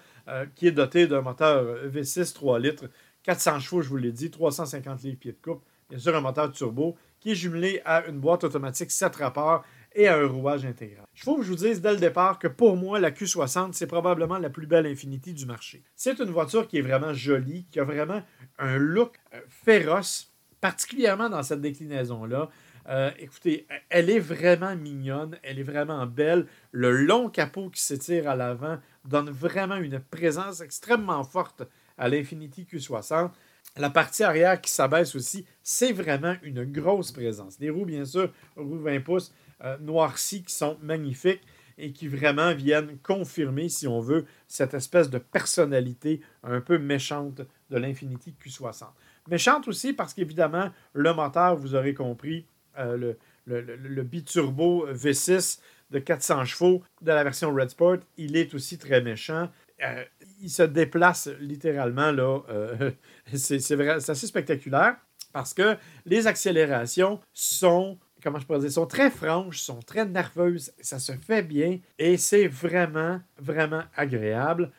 qui 0.55 0.67
est 0.67 0.71
doté 0.71 1.07
d'un 1.07 1.21
moteur 1.21 1.63
V6 1.87 2.33
3 2.33 2.59
litres, 2.59 2.89
400 3.23 3.59
chevaux, 3.59 3.81
je 3.81 3.89
vous 3.89 3.97
l'ai 3.97 4.11
dit, 4.11 4.31
350 4.31 5.03
livres 5.03 5.17
pieds 5.17 5.31
de 5.31 5.37
coupe, 5.41 5.63
bien 5.89 5.97
sûr 5.97 6.13
un 6.13 6.19
moteur 6.19 6.51
turbo, 6.51 6.97
qui 7.21 7.31
est 7.31 7.35
jumelé 7.35 7.81
à 7.85 8.05
une 8.07 8.19
boîte 8.19 8.43
automatique 8.43 8.91
7 8.91 9.15
rapports 9.17 9.63
et 9.93 10.07
à 10.07 10.17
un 10.17 10.27
rouage 10.27 10.65
intégral. 10.65 11.05
Il 11.15 11.21
faut 11.21 11.37
que 11.37 11.43
je 11.43 11.49
vous 11.49 11.55
dise 11.55 11.81
dès 11.81 11.91
le 11.91 11.99
départ 11.99 12.39
que 12.39 12.47
pour 12.47 12.75
moi, 12.75 12.99
la 12.99 13.11
Q60, 13.11 13.73
c'est 13.73 13.87
probablement 13.87 14.37
la 14.37 14.49
plus 14.49 14.67
belle 14.67 14.87
Infinity 14.87 15.33
du 15.33 15.45
marché. 15.45 15.83
C'est 15.95 16.19
une 16.19 16.29
voiture 16.29 16.67
qui 16.67 16.77
est 16.77 16.81
vraiment 16.81 17.13
jolie, 17.13 17.65
qui 17.71 17.79
a 17.79 17.83
vraiment 17.83 18.21
un 18.57 18.77
look 18.77 19.19
euh, 19.33 19.39
féroce, 19.49 20.31
particulièrement 20.61 21.29
dans 21.29 21.43
cette 21.43 21.61
déclinaison-là. 21.61 22.49
Euh, 22.89 23.11
écoutez, 23.19 23.67
elle 23.89 24.09
est 24.09 24.19
vraiment 24.19 24.75
mignonne, 24.75 25.37
elle 25.43 25.59
est 25.59 25.63
vraiment 25.63 26.05
belle. 26.07 26.47
Le 26.71 26.91
long 26.91 27.29
capot 27.29 27.69
qui 27.69 27.81
s'étire 27.81 28.29
à 28.29 28.35
l'avant 28.35 28.79
donne 29.05 29.29
vraiment 29.29 29.75
une 29.75 29.99
présence 29.99 30.61
extrêmement 30.61 31.23
forte 31.23 31.63
à 31.97 32.09
l'Infinity 32.09 32.67
Q60. 32.71 33.29
La 33.77 33.89
partie 33.89 34.23
arrière 34.23 34.59
qui 34.59 34.71
s'abaisse 34.71 35.15
aussi, 35.15 35.45
c'est 35.63 35.93
vraiment 35.93 36.35
une 36.43 36.65
grosse 36.65 37.11
présence. 37.11 37.57
Les 37.59 37.69
roues, 37.69 37.85
bien 37.85 38.03
sûr, 38.03 38.31
roues 38.57 38.79
20 38.79 39.01
pouces 39.01 39.31
euh, 39.63 39.77
noircies 39.79 40.43
qui 40.43 40.53
sont 40.53 40.77
magnifiques 40.81 41.41
et 41.77 41.91
qui 41.91 42.07
vraiment 42.07 42.53
viennent 42.53 42.97
confirmer, 43.01 43.69
si 43.69 43.87
on 43.87 43.99
veut, 43.99 44.25
cette 44.47 44.73
espèce 44.73 45.09
de 45.09 45.17
personnalité 45.17 46.21
un 46.43 46.61
peu 46.61 46.77
méchante 46.77 47.41
de 47.69 47.77
l'Infinity 47.77 48.35
Q60. 48.43 48.85
Méchante 49.29 49.67
aussi 49.67 49.93
parce 49.93 50.13
qu'évidemment, 50.13 50.69
le 50.93 51.13
moteur, 51.13 51.55
vous 51.55 51.75
aurez 51.75 51.93
compris, 51.93 52.45
euh, 52.77 53.13
le, 53.45 54.03
biturbo 54.03 54.87
V6 54.91 55.59
de 55.89 55.99
400 55.99 56.45
chevaux 56.45 56.83
de 57.01 57.11
la 57.11 57.23
version 57.23 57.53
Red 57.53 57.69
Sport, 57.69 57.97
il 58.17 58.37
est 58.37 58.53
aussi 58.53 58.77
très 58.77 59.01
méchant. 59.01 59.49
Euh, 59.83 60.03
il 60.41 60.49
se 60.49 60.63
déplace 60.63 61.29
littéralement, 61.39 62.11
là. 62.11 62.39
Euh, 62.49 62.91
c'est 63.33 63.57
assez 63.57 64.27
spectaculaire 64.27 64.95
parce 65.33 65.53
que 65.53 65.77
les 66.05 66.27
accélérations 66.27 67.19
sont, 67.33 67.97
comment 68.23 68.39
je 68.39 68.45
pourrais 68.45 68.59
dire, 68.59 68.71
sont 68.71 68.85
très 68.85 69.09
franches, 69.09 69.59
sont 69.59 69.79
très 69.79 70.05
nerveuses, 70.05 70.71
ça 70.81 70.99
se 70.99 71.13
fait 71.13 71.43
bien 71.43 71.79
et 71.97 72.17
c'est 72.17 72.47
vraiment, 72.47 73.19
vraiment 73.37 73.83
agréable. 73.95 74.71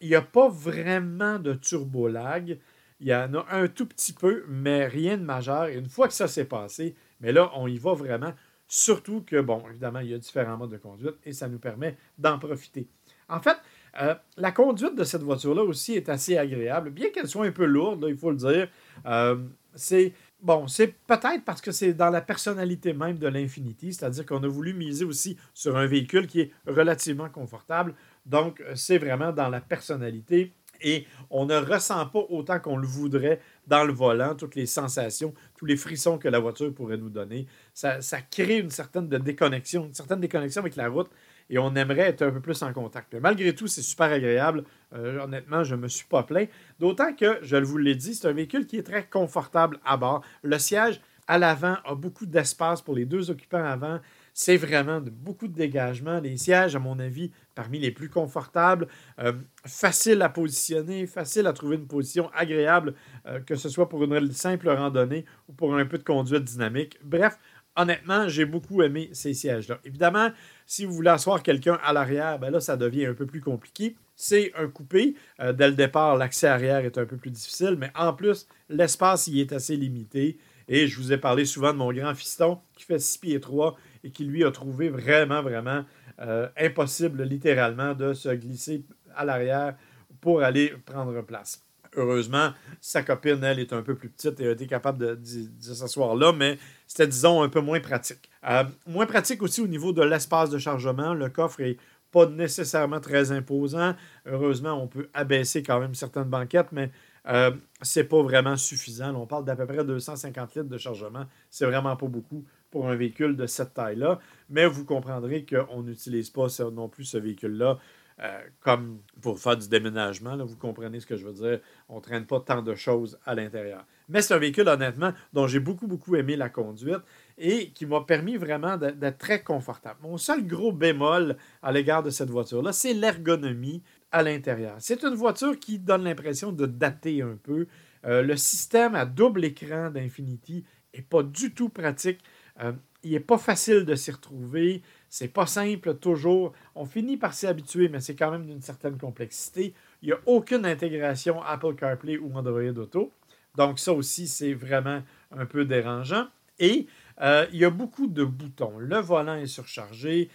il 0.00 0.08
n'y 0.08 0.14
a 0.14 0.22
pas 0.22 0.48
vraiment 0.48 1.38
de 1.38 1.54
turbo 1.54 2.08
lag. 2.08 2.58
Il 3.00 3.08
y 3.08 3.14
en 3.14 3.34
a 3.34 3.46
un 3.50 3.68
tout 3.68 3.86
petit 3.86 4.12
peu, 4.12 4.44
mais 4.48 4.86
rien 4.86 5.16
de 5.16 5.24
majeur. 5.24 5.66
Une 5.66 5.88
fois 5.88 6.08
que 6.08 6.14
ça 6.14 6.28
s'est 6.28 6.44
passé, 6.44 6.94
mais 7.20 7.32
là, 7.32 7.50
on 7.54 7.66
y 7.66 7.76
va 7.76 7.92
vraiment. 7.92 8.32
Surtout 8.66 9.22
que, 9.26 9.40
bon, 9.40 9.62
évidemment, 9.68 9.98
il 9.98 10.10
y 10.10 10.14
a 10.14 10.18
différents 10.18 10.56
modes 10.56 10.70
de 10.70 10.78
conduite 10.78 11.16
et 11.24 11.32
ça 11.32 11.48
nous 11.48 11.58
permet 11.58 11.96
d'en 12.18 12.38
profiter. 12.38 12.88
En 13.28 13.40
fait, 13.40 13.56
euh, 14.00 14.14
la 14.36 14.52
conduite 14.52 14.94
de 14.94 15.04
cette 15.04 15.22
voiture-là 15.22 15.62
aussi 15.62 15.94
est 15.94 16.08
assez 16.08 16.36
agréable, 16.36 16.90
bien 16.90 17.10
qu'elle 17.10 17.28
soit 17.28 17.46
un 17.46 17.52
peu 17.52 17.64
lourde, 17.64 18.04
il 18.08 18.16
faut 18.16 18.30
le 18.30 18.36
dire. 18.36 18.68
Euh, 19.06 19.36
c'est 19.74 20.12
bon, 20.44 20.68
c'est 20.68 20.88
peut-être 21.06 21.42
parce 21.44 21.60
que 21.60 21.72
c'est 21.72 21.94
dans 21.94 22.10
la 22.10 22.20
personnalité 22.20 22.92
même 22.92 23.18
de 23.18 23.26
l'Infinity, 23.26 23.94
c'est-à-dire 23.94 24.26
qu'on 24.26 24.42
a 24.44 24.48
voulu 24.48 24.74
miser 24.74 25.04
aussi 25.04 25.36
sur 25.54 25.76
un 25.76 25.86
véhicule 25.86 26.26
qui 26.26 26.42
est 26.42 26.52
relativement 26.66 27.30
confortable. 27.30 27.94
Donc, 28.26 28.62
c'est 28.74 28.98
vraiment 28.98 29.32
dans 29.32 29.48
la 29.48 29.60
personnalité 29.60 30.52
et 30.82 31.06
on 31.30 31.46
ne 31.46 31.56
ressent 31.56 32.06
pas 32.06 32.26
autant 32.28 32.60
qu'on 32.60 32.76
le 32.76 32.86
voudrait 32.86 33.40
dans 33.66 33.84
le 33.84 33.92
volant, 33.92 34.34
toutes 34.34 34.54
les 34.54 34.66
sensations, 34.66 35.32
tous 35.56 35.64
les 35.64 35.76
frissons 35.76 36.18
que 36.18 36.28
la 36.28 36.38
voiture 36.38 36.72
pourrait 36.74 36.98
nous 36.98 37.08
donner. 37.08 37.46
Ça, 37.72 38.00
crée 38.30 38.58
une 38.58 38.70
certaine 38.70 39.08
déconnexion, 39.08 39.86
une 39.86 39.94
certaine 39.94 40.20
déconnexion 40.20 40.60
avec 40.60 40.76
la 40.76 40.88
route 40.88 41.10
et 41.50 41.58
on 41.58 41.74
aimerait 41.74 42.08
être 42.08 42.22
un 42.22 42.30
peu 42.30 42.40
plus 42.40 42.62
en 42.62 42.72
contact. 42.72 43.12
Mais 43.12 43.20
malgré 43.20 43.54
tout, 43.54 43.66
c'est 43.66 43.82
super 43.82 44.12
agréable. 44.12 44.64
Euh, 44.94 45.20
honnêtement, 45.20 45.64
je 45.64 45.74
ne 45.74 45.82
me 45.82 45.88
suis 45.88 46.06
pas 46.06 46.22
plaint. 46.22 46.48
D'autant 46.78 47.14
que, 47.14 47.38
je 47.42 47.56
vous 47.56 47.78
l'ai 47.78 47.94
dit, 47.94 48.14
c'est 48.14 48.28
un 48.28 48.32
véhicule 48.32 48.66
qui 48.66 48.78
est 48.78 48.82
très 48.82 49.06
confortable 49.06 49.78
à 49.84 49.96
bord. 49.96 50.22
Le 50.42 50.58
siège 50.58 51.00
à 51.26 51.38
l'avant 51.38 51.76
a 51.84 51.94
beaucoup 51.94 52.26
d'espace 52.26 52.82
pour 52.82 52.94
les 52.94 53.06
deux 53.06 53.30
occupants 53.30 53.64
avant. 53.64 54.00
C'est 54.36 54.56
vraiment 54.56 55.00
beaucoup 55.00 55.46
de 55.46 55.54
dégagement. 55.54 56.18
Les 56.18 56.36
sièges, 56.36 56.74
à 56.74 56.80
mon 56.80 56.98
avis, 56.98 57.30
parmi 57.54 57.78
les 57.78 57.92
plus 57.92 58.08
confortables, 58.08 58.88
euh, 59.20 59.32
facile 59.64 60.20
à 60.22 60.28
positionner, 60.28 61.06
facile 61.06 61.46
à 61.46 61.52
trouver 61.52 61.76
une 61.76 61.86
position 61.86 62.30
agréable, 62.34 62.94
euh, 63.26 63.38
que 63.38 63.54
ce 63.54 63.68
soit 63.68 63.88
pour 63.88 64.02
une 64.02 64.32
simple 64.32 64.68
randonnée 64.68 65.24
ou 65.48 65.52
pour 65.52 65.76
un 65.76 65.86
peu 65.86 65.98
de 65.98 66.02
conduite 66.02 66.42
dynamique. 66.42 66.98
Bref, 67.04 67.38
honnêtement, 67.76 68.28
j'ai 68.28 68.44
beaucoup 68.44 68.82
aimé 68.82 69.10
ces 69.12 69.34
sièges-là. 69.34 69.80
Évidemment, 69.84 70.30
si 70.66 70.84
vous 70.84 70.92
voulez 70.92 71.10
asseoir 71.10 71.42
quelqu'un 71.42 71.78
à 71.84 71.92
l'arrière, 71.92 72.38
ben 72.38 72.50
là, 72.50 72.60
ça 72.60 72.76
devient 72.76 73.06
un 73.06 73.14
peu 73.14 73.26
plus 73.26 73.40
compliqué. 73.40 73.96
C'est 74.16 74.52
un 74.56 74.68
coupé. 74.68 75.14
Euh, 75.40 75.52
dès 75.52 75.68
le 75.68 75.74
départ, 75.74 76.16
l'accès 76.16 76.46
arrière 76.46 76.84
est 76.84 76.98
un 76.98 77.06
peu 77.06 77.16
plus 77.16 77.30
difficile, 77.30 77.76
mais 77.78 77.90
en 77.96 78.12
plus, 78.12 78.46
l'espace 78.68 79.26
y 79.26 79.40
est 79.40 79.52
assez 79.52 79.76
limité. 79.76 80.38
Et 80.68 80.86
je 80.86 80.96
vous 80.98 81.12
ai 81.12 81.18
parlé 81.18 81.44
souvent 81.44 81.72
de 81.72 81.78
mon 81.78 81.92
grand 81.92 82.14
fiston 82.14 82.58
qui 82.74 82.84
fait 82.84 82.98
6 82.98 83.18
pieds 83.18 83.40
3 83.40 83.76
et 84.02 84.10
qui 84.10 84.24
lui 84.24 84.44
a 84.44 84.50
trouvé 84.50 84.88
vraiment, 84.88 85.42
vraiment 85.42 85.84
euh, 86.20 86.48
impossible 86.56 87.22
littéralement 87.22 87.94
de 87.94 88.14
se 88.14 88.28
glisser 88.30 88.84
à 89.14 89.24
l'arrière 89.24 89.76
pour 90.20 90.42
aller 90.42 90.72
prendre 90.86 91.20
place. 91.22 91.64
Heureusement, 91.96 92.50
sa 92.80 93.02
copine, 93.02 93.42
elle, 93.44 93.60
est 93.60 93.72
un 93.72 93.82
peu 93.82 93.94
plus 93.94 94.08
petite 94.08 94.40
et 94.40 94.48
a 94.48 94.52
été 94.52 94.66
capable 94.66 95.20
de, 95.22 95.38
s'asseoir 95.60 96.16
là, 96.16 96.32
mais 96.32 96.58
c'était, 96.86 97.06
disons, 97.06 97.42
un 97.42 97.48
peu 97.48 97.60
moins 97.60 97.80
pratique. 97.80 98.30
Euh, 98.48 98.64
moins 98.86 99.06
pratique 99.06 99.42
aussi 99.42 99.60
au 99.60 99.68
niveau 99.68 99.92
de 99.92 100.02
l'espace 100.02 100.50
de 100.50 100.58
chargement. 100.58 101.14
Le 101.14 101.28
coffre 101.28 101.60
est 101.60 101.76
pas 102.10 102.26
nécessairement 102.26 103.00
très 103.00 103.32
imposant. 103.32 103.94
Heureusement, 104.26 104.80
on 104.80 104.86
peut 104.86 105.08
abaisser 105.14 105.62
quand 105.62 105.80
même 105.80 105.94
certaines 105.94 106.24
banquettes, 106.28 106.70
mais 106.70 106.90
euh, 107.26 107.50
c'est 107.82 108.04
pas 108.04 108.22
vraiment 108.22 108.56
suffisant. 108.56 109.14
on 109.14 109.26
parle 109.26 109.44
d'à 109.44 109.56
peu 109.56 109.66
près 109.66 109.84
250 109.84 110.54
litres 110.54 110.68
de 110.68 110.78
chargement. 110.78 111.24
C'est 111.50 111.66
vraiment 111.66 111.96
pas 111.96 112.06
beaucoup 112.06 112.44
pour 112.70 112.88
un 112.88 112.94
véhicule 112.94 113.36
de 113.36 113.46
cette 113.46 113.74
taille-là. 113.74 114.20
Mais 114.50 114.66
vous 114.66 114.84
comprendrez 114.84 115.44
qu'on 115.44 115.82
n'utilise 115.82 116.30
pas 116.30 116.46
non 116.72 116.88
plus 116.88 117.04
ce 117.04 117.18
véhicule-là 117.18 117.78
euh, 118.20 118.40
comme 118.60 119.00
pour 119.20 119.40
faire 119.40 119.56
du 119.56 119.68
déménagement. 119.68 120.36
Vous 120.44 120.56
comprenez 120.56 121.00
ce 121.00 121.06
que 121.06 121.16
je 121.16 121.26
veux 121.26 121.32
dire. 121.32 121.60
On 121.88 121.96
ne 121.96 122.00
traîne 122.00 122.26
pas 122.26 122.40
tant 122.40 122.62
de 122.62 122.74
choses 122.74 123.18
à 123.24 123.34
l'intérieur. 123.34 123.84
Mais 124.08 124.22
c'est 124.22 124.34
un 124.34 124.38
véhicule, 124.38 124.68
honnêtement, 124.68 125.12
dont 125.32 125.46
j'ai 125.46 125.60
beaucoup, 125.60 125.86
beaucoup 125.86 126.14
aimé 126.14 126.36
la 126.36 126.48
conduite 126.48 127.00
et 127.38 127.70
qui 127.70 127.86
m'a 127.86 128.02
permis 128.02 128.36
vraiment 128.36 128.76
d'être 128.76 129.18
très 129.18 129.42
confortable. 129.42 129.98
Mon 130.02 130.16
seul 130.16 130.46
gros 130.46 130.72
bémol 130.72 131.36
à 131.62 131.72
l'égard 131.72 132.02
de 132.02 132.10
cette 132.10 132.30
voiture-là, 132.30 132.72
c'est 132.72 132.94
l'ergonomie 132.94 133.82
à 134.12 134.22
l'intérieur. 134.22 134.76
C'est 134.78 135.02
une 135.02 135.14
voiture 135.14 135.58
qui 135.58 135.80
donne 135.80 136.04
l'impression 136.04 136.52
de 136.52 136.66
dater 136.66 137.22
un 137.22 137.36
peu. 137.42 137.66
Euh, 138.04 138.22
le 138.22 138.36
système 138.36 138.94
à 138.94 139.06
double 139.06 139.44
écran 139.44 139.90
d'Infinity 139.90 140.64
n'est 140.94 141.02
pas 141.02 141.24
du 141.24 141.52
tout 141.52 141.68
pratique. 141.68 142.20
Euh, 142.62 142.72
il 143.02 143.12
n'est 143.12 143.20
pas 143.20 143.38
facile 143.38 143.84
de 143.84 143.94
s'y 143.94 144.12
retrouver. 144.12 144.82
C'est 145.16 145.28
pas 145.28 145.46
simple 145.46 145.94
toujours. 145.94 146.54
On 146.74 146.86
finit 146.86 147.16
par 147.16 147.34
s'y 147.34 147.46
habituer, 147.46 147.88
mais 147.88 148.00
c'est 148.00 148.16
quand 148.16 148.32
même 148.32 148.46
d'une 148.46 148.60
certaine 148.60 148.98
complexité. 148.98 149.72
Il 150.02 150.06
n'y 150.06 150.12
a 150.12 150.18
aucune 150.26 150.66
intégration 150.66 151.40
Apple 151.40 151.76
CarPlay 151.76 152.18
ou 152.18 152.36
Android 152.36 152.76
Auto. 152.76 153.12
Donc 153.54 153.78
ça 153.78 153.92
aussi, 153.92 154.26
c'est 154.26 154.54
vraiment 154.54 155.04
un 155.30 155.46
peu 155.46 155.66
dérangeant. 155.66 156.26
Et 156.58 156.88
euh, 157.20 157.46
il 157.52 157.60
y 157.60 157.64
a 157.64 157.70
beaucoup 157.70 158.08
de 158.08 158.24
boutons. 158.24 158.76
Le 158.80 158.98
volant 158.98 159.36
est 159.36 159.46
surchargé. 159.46 160.30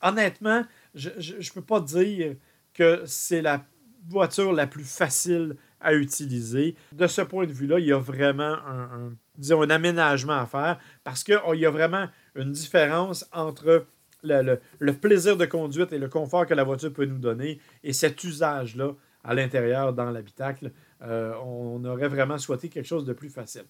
honnêtement, 0.00 0.62
je 0.94 1.08
ne 1.08 1.52
peux 1.52 1.62
pas 1.62 1.80
dire 1.80 2.36
que 2.72 3.02
c'est 3.06 3.42
la 3.42 3.64
voiture 4.08 4.52
la 4.52 4.68
plus 4.68 4.84
facile 4.84 5.56
à 5.80 5.92
utiliser. 5.92 6.76
De 6.92 7.08
ce 7.08 7.22
point 7.22 7.46
de 7.46 7.52
vue-là, 7.52 7.80
il 7.80 7.86
y 7.86 7.92
a 7.92 7.98
vraiment 7.98 8.58
un, 8.64 9.12
disons, 9.36 9.62
un 9.62 9.70
aménagement 9.70 10.38
à 10.38 10.46
faire 10.46 10.78
parce 11.02 11.24
qu'il 11.24 11.40
oh, 11.44 11.54
y 11.54 11.66
a 11.66 11.70
vraiment 11.70 12.06
une 12.36 12.52
différence 12.52 13.28
entre 13.32 13.86
le, 14.22 14.92
plaisir 14.92 15.36
de 15.36 15.46
conduite 15.46 15.92
et 15.92 15.98
le 15.98 16.08
confort 16.08 16.46
que 16.46 16.54
la 16.54 16.64
voiture 16.64 16.92
peut 16.92 17.04
nous 17.04 17.18
donner 17.18 17.60
et 17.82 17.92
cet 17.92 18.22
usage-là 18.24 18.94
à 19.24 19.34
l'intérieur 19.34 19.92
dans 19.92 20.10
l'habitacle. 20.10 20.72
Euh, 21.02 21.34
on 21.44 21.84
aurait 21.84 22.08
vraiment 22.08 22.38
souhaité 22.38 22.68
quelque 22.68 22.86
chose 22.86 23.04
de 23.04 23.12
plus 23.12 23.28
facile. 23.28 23.64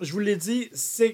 Je 0.00 0.12
vous 0.12 0.18
l'ai 0.18 0.36
dit, 0.36 0.70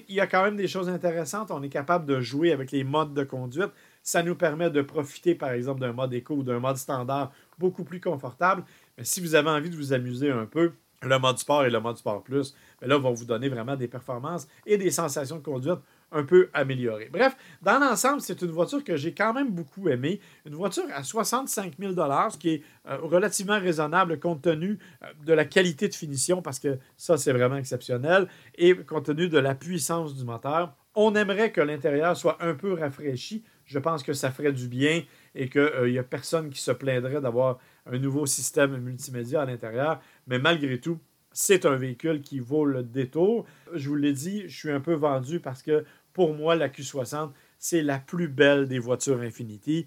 il 0.09 0.15
y 0.15 0.19
a 0.19 0.27
quand 0.27 0.43
même 0.43 0.55
des 0.55 0.67
choses 0.67 0.89
intéressantes. 0.89 1.51
On 1.51 1.61
est 1.61 1.69
capable 1.69 2.05
de 2.05 2.19
jouer 2.19 2.51
avec 2.51 2.71
les 2.71 2.83
modes 2.83 3.13
de 3.13 3.23
conduite. 3.23 3.69
Ça 4.01 4.23
nous 4.23 4.35
permet 4.35 4.71
de 4.71 4.81
profiter, 4.81 5.35
par 5.35 5.51
exemple, 5.51 5.81
d'un 5.81 5.93
mode 5.93 6.13
éco 6.13 6.35
ou 6.35 6.43
d'un 6.43 6.59
mode 6.59 6.77
standard 6.77 7.31
beaucoup 7.59 7.83
plus 7.83 7.99
confortable. 7.99 8.63
Mais 8.97 9.03
si 9.03 9.21
vous 9.21 9.35
avez 9.35 9.49
envie 9.49 9.69
de 9.69 9.75
vous 9.75 9.93
amuser 9.93 10.31
un 10.31 10.45
peu, 10.45 10.71
le 11.03 11.19
mode 11.19 11.37
sport 11.37 11.65
et 11.65 11.69
le 11.69 11.79
mode 11.79 11.97
sport 11.97 12.23
plus, 12.23 12.55
mais 12.81 12.87
là, 12.87 12.97
vont 12.97 13.13
vous 13.13 13.25
donner 13.25 13.49
vraiment 13.49 13.75
des 13.75 13.87
performances 13.87 14.47
et 14.65 14.77
des 14.77 14.91
sensations 14.91 15.37
de 15.37 15.43
conduite 15.43 15.79
un 16.11 16.23
peu 16.23 16.49
améliorée. 16.53 17.09
Bref, 17.11 17.35
dans 17.61 17.79
l'ensemble, 17.79 18.21
c'est 18.21 18.41
une 18.41 18.51
voiture 18.51 18.83
que 18.83 18.95
j'ai 18.95 19.13
quand 19.13 19.33
même 19.33 19.51
beaucoup 19.51 19.89
aimée. 19.89 20.19
Une 20.45 20.55
voiture 20.55 20.83
à 20.93 21.03
65 21.03 21.73
000 21.79 21.93
ce 21.93 22.37
qui 22.37 22.49
est 22.49 22.63
euh, 22.87 22.97
relativement 23.01 23.59
raisonnable 23.59 24.19
compte 24.19 24.41
tenu 24.41 24.79
euh, 25.03 25.07
de 25.25 25.33
la 25.33 25.45
qualité 25.45 25.87
de 25.87 25.95
finition, 25.95 26.41
parce 26.41 26.59
que 26.59 26.77
ça, 26.97 27.17
c'est 27.17 27.33
vraiment 27.33 27.57
exceptionnel, 27.57 28.27
et 28.55 28.75
compte 28.75 29.05
tenu 29.05 29.29
de 29.29 29.37
la 29.37 29.55
puissance 29.55 30.15
du 30.15 30.23
moteur. 30.23 30.75
On 30.95 31.15
aimerait 31.15 31.51
que 31.51 31.61
l'intérieur 31.61 32.17
soit 32.17 32.37
un 32.43 32.53
peu 32.53 32.73
rafraîchi. 32.73 33.43
Je 33.65 33.79
pense 33.79 34.03
que 34.03 34.11
ça 34.11 34.31
ferait 34.31 34.51
du 34.51 34.67
bien 34.67 35.03
et 35.35 35.49
qu'il 35.49 35.85
n'y 35.85 35.97
a 35.97 36.03
personne 36.03 36.49
qui 36.49 36.59
se 36.59 36.71
plaindrait 36.71 37.21
d'avoir 37.21 37.59
un 37.85 37.97
nouveau 37.97 38.25
système 38.25 38.77
multimédia 38.77 39.41
à 39.41 39.45
l'intérieur. 39.45 40.01
Mais 40.27 40.39
malgré 40.39 40.79
tout, 40.81 40.99
c'est 41.31 41.65
un 41.65 41.75
véhicule 41.75 42.21
qui 42.21 42.39
vaut 42.39 42.65
le 42.65 42.83
détour. 42.83 43.45
Je 43.73 43.87
vous 43.89 43.95
l'ai 43.95 44.13
dit, 44.13 44.43
je 44.47 44.57
suis 44.57 44.71
un 44.71 44.81
peu 44.81 44.93
vendu 44.93 45.39
parce 45.39 45.61
que 45.61 45.85
pour 46.13 46.33
moi, 46.33 46.55
la 46.55 46.69
Q60, 46.69 47.31
c'est 47.59 47.81
la 47.81 47.99
plus 47.99 48.27
belle 48.27 48.67
des 48.67 48.79
voitures 48.79 49.21
Infinity. 49.21 49.85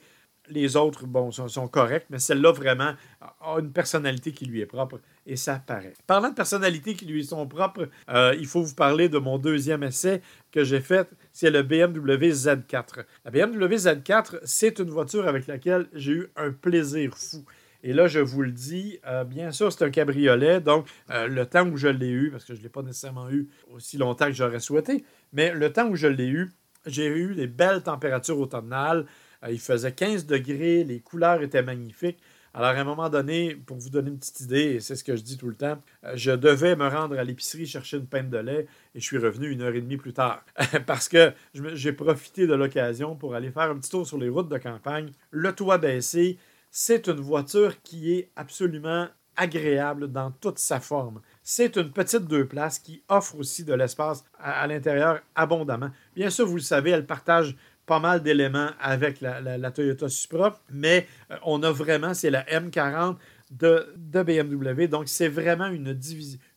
Les 0.48 0.76
autres, 0.76 1.06
bon, 1.06 1.30
sont, 1.30 1.48
sont 1.48 1.68
corrects, 1.68 2.06
mais 2.10 2.18
celle-là, 2.18 2.52
vraiment, 2.52 2.92
a 3.20 3.58
une 3.58 3.72
personnalité 3.72 4.32
qui 4.32 4.44
lui 4.44 4.60
est 4.60 4.66
propre 4.66 5.00
et 5.26 5.36
ça 5.36 5.58
paraît. 5.58 5.94
Parlant 6.06 6.30
de 6.30 6.34
personnalités 6.34 6.94
qui 6.94 7.06
lui 7.06 7.24
sont 7.24 7.46
propres, 7.46 7.88
euh, 8.10 8.34
il 8.38 8.46
faut 8.46 8.62
vous 8.62 8.74
parler 8.74 9.08
de 9.08 9.18
mon 9.18 9.38
deuxième 9.38 9.82
essai 9.82 10.20
que 10.52 10.64
j'ai 10.64 10.80
fait. 10.80 11.08
C'est 11.32 11.50
le 11.50 11.62
BMW 11.62 12.30
Z4. 12.30 13.04
La 13.24 13.30
BMW 13.30 13.74
Z4, 13.74 14.40
c'est 14.44 14.78
une 14.78 14.90
voiture 14.90 15.26
avec 15.26 15.46
laquelle 15.46 15.88
j'ai 15.94 16.12
eu 16.12 16.28
un 16.36 16.50
plaisir 16.50 17.16
fou. 17.16 17.44
Et 17.86 17.92
là, 17.92 18.06
je 18.06 18.18
vous 18.18 18.40
le 18.40 18.50
dis, 18.50 18.98
euh, 19.06 19.24
bien 19.24 19.52
sûr, 19.52 19.70
c'est 19.70 19.84
un 19.84 19.90
cabriolet. 19.90 20.58
Donc, 20.62 20.86
euh, 21.10 21.28
le 21.28 21.44
temps 21.44 21.68
où 21.68 21.76
je 21.76 21.88
l'ai 21.88 22.08
eu, 22.08 22.30
parce 22.30 22.46
que 22.46 22.54
je 22.54 22.60
ne 22.60 22.62
l'ai 22.62 22.70
pas 22.70 22.80
nécessairement 22.80 23.30
eu 23.30 23.46
aussi 23.70 23.98
longtemps 23.98 24.24
que 24.24 24.32
j'aurais 24.32 24.58
souhaité, 24.58 25.04
mais 25.34 25.52
le 25.52 25.70
temps 25.70 25.88
où 25.88 25.94
je 25.94 26.06
l'ai 26.06 26.28
eu, 26.28 26.50
j'ai 26.86 27.06
eu 27.06 27.34
des 27.34 27.46
belles 27.46 27.82
températures 27.82 28.40
automnales. 28.40 29.04
Euh, 29.44 29.50
il 29.50 29.60
faisait 29.60 29.92
15 29.92 30.24
degrés, 30.24 30.82
les 30.82 31.00
couleurs 31.00 31.42
étaient 31.42 31.62
magnifiques. 31.62 32.18
Alors, 32.54 32.70
à 32.70 32.72
un 32.72 32.84
moment 32.84 33.10
donné, 33.10 33.54
pour 33.54 33.76
vous 33.76 33.90
donner 33.90 34.08
une 34.08 34.18
petite 34.18 34.40
idée, 34.40 34.76
et 34.76 34.80
c'est 34.80 34.96
ce 34.96 35.04
que 35.04 35.14
je 35.14 35.22
dis 35.22 35.36
tout 35.36 35.48
le 35.48 35.56
temps, 35.56 35.76
je 36.14 36.30
devais 36.30 36.76
me 36.76 36.88
rendre 36.88 37.18
à 37.18 37.24
l'épicerie 37.24 37.66
chercher 37.66 37.98
une 37.98 38.06
pinte 38.06 38.30
de 38.30 38.38
lait 38.38 38.66
et 38.94 39.00
je 39.00 39.04
suis 39.04 39.18
revenu 39.18 39.50
une 39.50 39.60
heure 39.60 39.74
et 39.74 39.80
demie 39.82 39.98
plus 39.98 40.12
tard. 40.14 40.42
Parce 40.86 41.08
que 41.10 41.32
j'ai 41.52 41.92
profité 41.92 42.46
de 42.46 42.54
l'occasion 42.54 43.14
pour 43.14 43.34
aller 43.34 43.50
faire 43.50 43.64
un 43.64 43.76
petit 43.76 43.90
tour 43.90 44.06
sur 44.06 44.16
les 44.16 44.30
routes 44.30 44.48
de 44.48 44.56
campagne, 44.56 45.10
le 45.32 45.52
toit 45.52 45.78
baissé, 45.78 46.38
c'est 46.76 47.06
une 47.06 47.20
voiture 47.20 47.80
qui 47.82 48.12
est 48.12 48.30
absolument 48.34 49.06
agréable 49.36 50.10
dans 50.10 50.32
toute 50.32 50.58
sa 50.58 50.80
forme. 50.80 51.20
C'est 51.44 51.76
une 51.76 51.92
petite 51.92 52.24
deux 52.24 52.46
places 52.46 52.80
qui 52.80 53.04
offre 53.08 53.36
aussi 53.38 53.62
de 53.62 53.72
l'espace 53.72 54.24
à, 54.40 54.66
l'intérieur 54.66 55.20
abondamment. 55.36 55.90
Bien 56.16 56.30
sûr, 56.30 56.46
vous 56.46 56.56
le 56.56 56.60
savez, 56.60 56.90
elle 56.90 57.06
partage 57.06 57.54
pas 57.86 58.00
mal 58.00 58.24
d'éléments 58.24 58.70
avec 58.80 59.20
la, 59.20 59.70
Toyota 59.70 60.08
Supra, 60.08 60.58
mais 60.68 61.06
euh, 61.30 61.36
on 61.44 61.62
a 61.62 61.70
vraiment, 61.70 62.12
c'est 62.12 62.30
la 62.30 62.42
M40 62.42 63.18
de, 63.52 63.94
BMW. 63.96 64.88
Donc, 64.88 65.08
c'est 65.08 65.28
vraiment 65.28 65.66
une, 65.66 65.98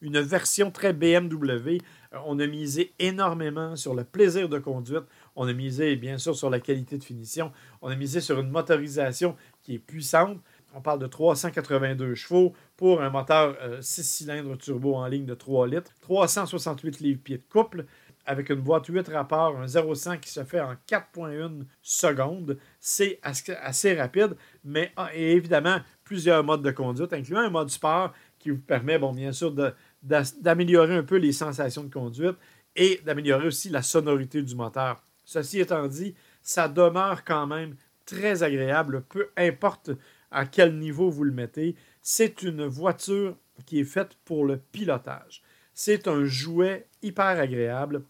une 0.01 0.19
version 0.19 0.71
très 0.71 0.93
BMW. 0.93 1.77
Euh, 2.13 2.17
on 2.25 2.39
a 2.39 2.47
misé 2.47 2.93
énormément 2.99 3.75
sur 3.75 3.93
le 3.93 4.03
plaisir 4.03 4.49
de 4.49 4.59
conduite. 4.59 5.03
On 5.35 5.47
a 5.47 5.53
misé, 5.53 5.95
bien 5.95 6.17
sûr, 6.17 6.35
sur 6.35 6.49
la 6.49 6.59
qualité 6.59 6.97
de 6.97 7.03
finition. 7.03 7.51
On 7.81 7.89
a 7.89 7.95
misé 7.95 8.21
sur 8.21 8.39
une 8.39 8.49
motorisation 8.49 9.35
qui 9.67 9.75
est 9.75 9.79
puissante. 9.79 10.39
On 10.73 10.79
parle 10.79 10.99
de 10.99 11.07
382 11.07 12.15
chevaux 12.15 12.53
pour 12.77 13.01
un 13.01 13.09
moteur 13.09 13.57
6 13.81 13.99
euh, 13.99 14.03
cylindres 14.03 14.57
turbo 14.57 14.95
en 14.95 15.07
ligne 15.07 15.25
de 15.25 15.33
3 15.33 15.67
litres, 15.67 15.91
368 16.01 17.01
livres-pieds 17.01 17.37
de 17.37 17.43
couple, 17.43 17.85
avec 18.25 18.49
une 18.49 18.61
boîte 18.61 18.87
8 18.87 19.09
rapports, 19.09 19.57
un 19.57 19.65
0-100 19.65 20.21
qui 20.21 20.29
se 20.29 20.45
fait 20.45 20.61
en 20.61 20.75
4,1 20.89 21.65
secondes. 21.81 22.57
C'est 22.79 23.19
assez 23.61 23.93
rapide, 23.93 24.37
mais 24.63 24.93
ah, 24.95 25.13
évidemment 25.13 25.79
plusieurs 26.05 26.45
modes 26.45 26.63
de 26.63 26.71
conduite, 26.71 27.11
incluant 27.11 27.41
un 27.41 27.49
mode 27.49 27.69
sport 27.69 28.13
qui 28.39 28.51
vous 28.51 28.59
permet, 28.59 28.97
bon, 28.97 29.11
bien 29.11 29.33
sûr, 29.33 29.53
d'améliorer 30.01 30.95
un 30.95 31.03
peu 31.03 31.17
les 31.17 31.33
sensations 31.33 31.83
de 31.83 31.93
conduite 31.93 32.37
et 32.73 33.01
d'améliorer 33.03 33.47
aussi 33.47 33.67
la 33.67 33.81
sonorité 33.81 34.41
du 34.41 34.55
moteur. 34.55 35.03
Ceci 35.25 35.59
étant 35.59 35.87
dit, 35.87 36.15
ça 36.41 36.69
demeure 36.69 37.25
quand 37.25 37.47
même 37.47 37.75
très 38.07 38.41
agréable, 38.41 39.03
peu 39.07 39.29
importe 39.37 39.91
à 40.31 40.47
quel 40.47 40.79
niveau 40.79 41.11
vous 41.11 41.23
le 41.23 41.31
mettez. 41.31 41.75
C'est 42.01 42.41
une 42.41 42.65
voiture 42.65 43.37
qui 43.67 43.79
est 43.79 43.83
faite 43.83 44.17
pour 44.25 44.45
le 44.45 44.57
pilotage. 44.57 45.43
C'est 45.73 46.07
un 46.07 46.25
jouet 46.25 46.87
hyper 47.03 47.39
agréable 47.39 48.01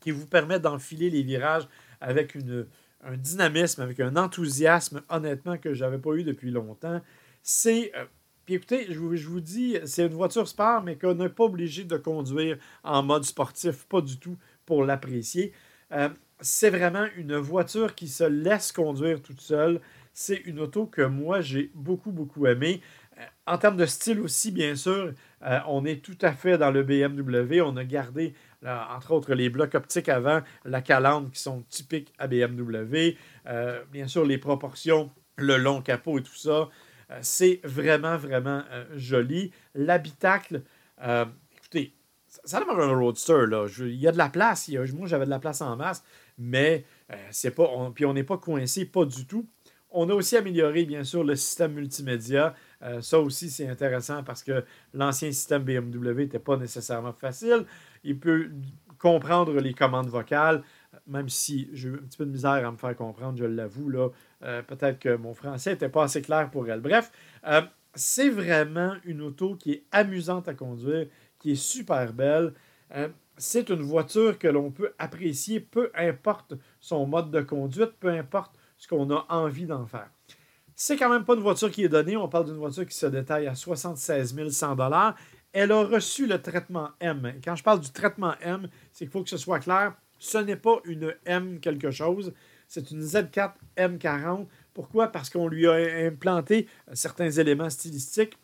qui 0.00 0.10
vous 0.10 0.26
permet 0.26 0.58
d'enfiler 0.58 1.10
les 1.10 1.22
virages 1.22 1.68
avec 2.00 2.36
un 3.04 3.16
dynamisme, 3.16 3.82
avec 3.82 4.00
un 4.00 4.16
enthousiasme, 4.16 5.02
honnêtement, 5.08 5.58
que 5.58 5.74
je 5.74 5.84
n'avais 5.84 5.98
pas 5.98 6.14
eu 6.14 6.24
depuis 6.24 6.50
longtemps. 6.50 7.00
C'est. 7.42 7.92
Euh, 7.94 8.04
puis 8.44 8.54
écoutez, 8.54 8.86
je 8.88 8.98
vous, 8.98 9.16
je 9.16 9.28
vous 9.28 9.40
dis, 9.40 9.76
c'est 9.84 10.06
une 10.06 10.14
voiture 10.14 10.46
sport, 10.46 10.80
mais 10.82 10.96
qu'on 10.96 11.14
n'est 11.14 11.28
pas 11.28 11.44
obligé 11.44 11.82
de 11.82 11.96
conduire 11.96 12.58
en 12.84 13.02
mode 13.02 13.24
sportif, 13.24 13.84
pas 13.86 14.00
du 14.00 14.18
tout, 14.18 14.36
pour 14.64 14.84
l'apprécier. 14.84 15.52
Euh, 15.90 16.08
c'est 16.40 16.70
vraiment 16.70 17.06
une 17.16 17.36
voiture 17.36 17.94
qui 17.94 18.08
se 18.08 18.24
laisse 18.24 18.72
conduire 18.72 19.22
toute 19.22 19.40
seule. 19.40 19.80
C'est 20.12 20.36
une 20.44 20.60
auto 20.60 20.86
que 20.86 21.02
moi, 21.02 21.40
j'ai 21.40 21.70
beaucoup, 21.74 22.10
beaucoup 22.10 22.46
aimé. 22.46 22.80
Euh, 23.18 23.22
en 23.46 23.58
termes 23.58 23.76
de 23.76 23.86
style 23.86 24.20
aussi, 24.20 24.50
bien 24.50 24.74
sûr, 24.74 25.12
euh, 25.42 25.58
on 25.66 25.84
est 25.84 26.04
tout 26.04 26.18
à 26.22 26.32
fait 26.32 26.58
dans 26.58 26.70
le 26.70 26.82
BMW. 26.82 27.60
On 27.62 27.76
a 27.76 27.84
gardé, 27.84 28.34
entre 28.64 29.12
autres, 29.12 29.34
les 29.34 29.48
blocs 29.48 29.74
optiques 29.74 30.08
avant, 30.08 30.40
la 30.64 30.82
calandre 30.82 31.30
qui 31.30 31.40
sont 31.40 31.62
typiques 31.68 32.12
à 32.18 32.26
BMW. 32.26 33.16
Euh, 33.46 33.82
bien 33.92 34.08
sûr, 34.08 34.24
les 34.24 34.38
proportions, 34.38 35.10
le 35.36 35.56
long 35.56 35.80
capot 35.80 36.18
et 36.18 36.22
tout 36.22 36.34
ça. 36.34 36.68
c'est 37.20 37.60
vraiment, 37.62 38.16
vraiment 38.16 38.62
joli. 38.94 39.52
L'habitacle, 39.74 40.62
écoutez, 41.56 41.94
ça 42.44 42.60
demande 42.60 42.80
un 42.80 42.96
roadster. 42.98 43.46
Là. 43.46 43.66
il 43.78 43.96
y 43.96 44.08
a 44.08 44.12
de 44.12 44.18
la 44.18 44.28
place. 44.28 44.70
moi, 44.94 45.06
j'avais 45.06 45.26
de 45.26 45.30
la 45.30 45.38
place 45.38 45.60
en 45.60 45.76
masse 45.76 46.02
mais 46.38 46.84
euh, 47.12 47.16
c'est 47.30 47.50
pas. 47.50 47.68
puis 47.94 48.04
on 48.04 48.14
n'est 48.14 48.24
pas 48.24 48.38
coincé, 48.38 48.84
pas 48.84 49.04
du 49.04 49.26
tout. 49.26 49.48
On 49.90 50.10
a 50.10 50.14
aussi 50.14 50.36
amélioré, 50.36 50.84
bien 50.84 51.04
sûr, 51.04 51.24
le 51.24 51.36
système 51.36 51.72
multimédia. 51.72 52.54
Euh, 52.82 53.00
ça 53.00 53.18
aussi, 53.20 53.48
c'est 53.50 53.68
intéressant 53.68 54.22
parce 54.24 54.42
que 54.42 54.64
l'ancien 54.92 55.30
système 55.32 55.62
BMW 55.62 56.14
n'était 56.14 56.38
pas 56.38 56.56
nécessairement 56.56 57.12
facile. 57.12 57.64
Il 58.04 58.18
peut 58.18 58.50
comprendre 58.98 59.54
les 59.54 59.72
commandes 59.72 60.08
vocales, 60.08 60.62
même 61.06 61.28
si 61.28 61.70
j'ai 61.72 61.88
eu 61.88 61.94
un 61.94 61.98
petit 61.98 62.18
peu 62.18 62.26
de 62.26 62.30
misère 62.30 62.66
à 62.66 62.70
me 62.70 62.76
faire 62.76 62.96
comprendre, 62.96 63.38
je 63.38 63.44
l'avoue. 63.44 63.90
Euh, 64.42 64.62
peut-être 64.62 64.98
que 64.98 65.16
mon 65.16 65.32
français 65.34 65.70
n'était 65.70 65.88
pas 65.88 66.04
assez 66.04 66.20
clair 66.20 66.50
pour 66.50 66.68
elle. 66.68 66.80
Bref, 66.80 67.10
c'est 67.94 68.28
vraiment 68.28 68.96
une 69.04 69.22
auto 69.22 69.54
qui 69.54 69.72
est 69.72 69.84
amusante 69.92 70.48
à 70.48 70.54
conduire, 70.54 71.06
qui 71.38 71.52
est 71.52 71.62
super 71.62 72.12
belle 72.12 72.52
c'est 73.36 73.68
une 73.70 73.82
voiture 73.82 74.38
que 74.38 74.48
l'on 74.48 74.70
peut 74.70 74.92
apprécier, 74.98 75.60
peu 75.60 75.90
importe 75.94 76.54
son 76.80 77.06
mode 77.06 77.30
de 77.30 77.40
conduite, 77.40 77.92
peu 78.00 78.08
importe 78.08 78.54
ce 78.78 78.88
qu'on 78.88 79.10
a 79.10 79.26
envie 79.28 79.66
d'en 79.66 79.86
faire. 79.86 80.10
C'est 80.74 80.96
quand 80.96 81.08
même 81.08 81.24
pas 81.24 81.34
une 81.34 81.40
voiture 81.40 81.70
qui 81.70 81.84
est 81.84 81.88
donnée. 81.88 82.16
On 82.16 82.28
parle 82.28 82.46
d'une 82.46 82.56
voiture 82.56 82.86
qui 82.86 82.94
se 82.94 83.06
détaille 83.06 83.46
à 83.46 83.54
76 83.54 84.36
100 84.50 84.76
Elle 85.52 85.72
a 85.72 85.84
reçu 85.84 86.26
le 86.26 86.40
traitement 86.40 86.90
M. 87.00 87.32
Quand 87.42 87.56
je 87.56 87.62
parle 87.62 87.80
du 87.80 87.90
traitement 87.90 88.34
M, 88.42 88.68
c'est 88.92 89.06
qu'il 89.06 89.12
faut 89.12 89.22
que 89.22 89.30
ce 89.30 89.38
soit 89.38 89.60
clair. 89.60 89.94
Ce 90.18 90.36
n'est 90.36 90.56
pas 90.56 90.80
une 90.84 91.14
M 91.24 91.60
quelque 91.60 91.90
chose. 91.90 92.34
C'est 92.68 92.90
une 92.90 93.00
Z4 93.00 93.52
M40. 93.78 94.46
Pourquoi? 94.74 95.08
Parce 95.08 95.30
qu'on 95.30 95.48
lui 95.48 95.66
a 95.66 95.74
implanté 96.06 96.68
certains 96.92 97.30
éléments 97.30 97.70
stylistiques, 97.70 98.36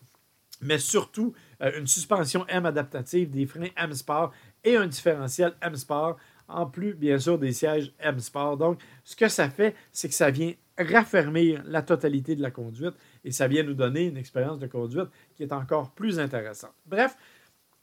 mais 0.63 0.79
surtout 0.79 1.35
euh, 1.61 1.79
une 1.79 1.87
suspension 1.87 2.47
M 2.49 2.65
adaptative, 2.65 3.29
des 3.29 3.45
freins 3.45 3.69
M 3.77 3.93
Sport 3.93 4.33
et 4.65 4.77
un 4.77 4.87
différentiel 4.87 5.55
M 5.61 5.75
Sport, 5.77 6.17
en 6.49 6.67
plus, 6.67 6.95
bien 6.95 7.19
sûr, 7.19 7.39
des 7.39 7.53
sièges 7.53 7.93
M 7.99 8.19
Sport. 8.21 8.57
Donc, 8.57 8.79
ce 9.05 9.17
que 9.17 9.29
ça 9.29 9.49
fait, 9.49 9.75
c'est 9.93 10.09
que 10.09 10.15
ça 10.15 10.31
vient 10.31 10.53
raffermir 10.79 11.63
la 11.67 11.83
totalité 11.83 12.35
de 12.35 12.43
la 12.43 12.51
conduite 12.51 12.95
et 13.25 13.33
ça 13.33 13.47
vient 13.47 13.63
nous 13.63 13.75
donner 13.75 14.07
une 14.07 14.17
expérience 14.17 14.59
de 14.59 14.67
conduite 14.67 15.09
qui 15.37 15.43
est 15.43 15.53
encore 15.53 15.91
plus 15.91 16.19
intéressante. 16.19 16.75
Bref, 16.87 17.17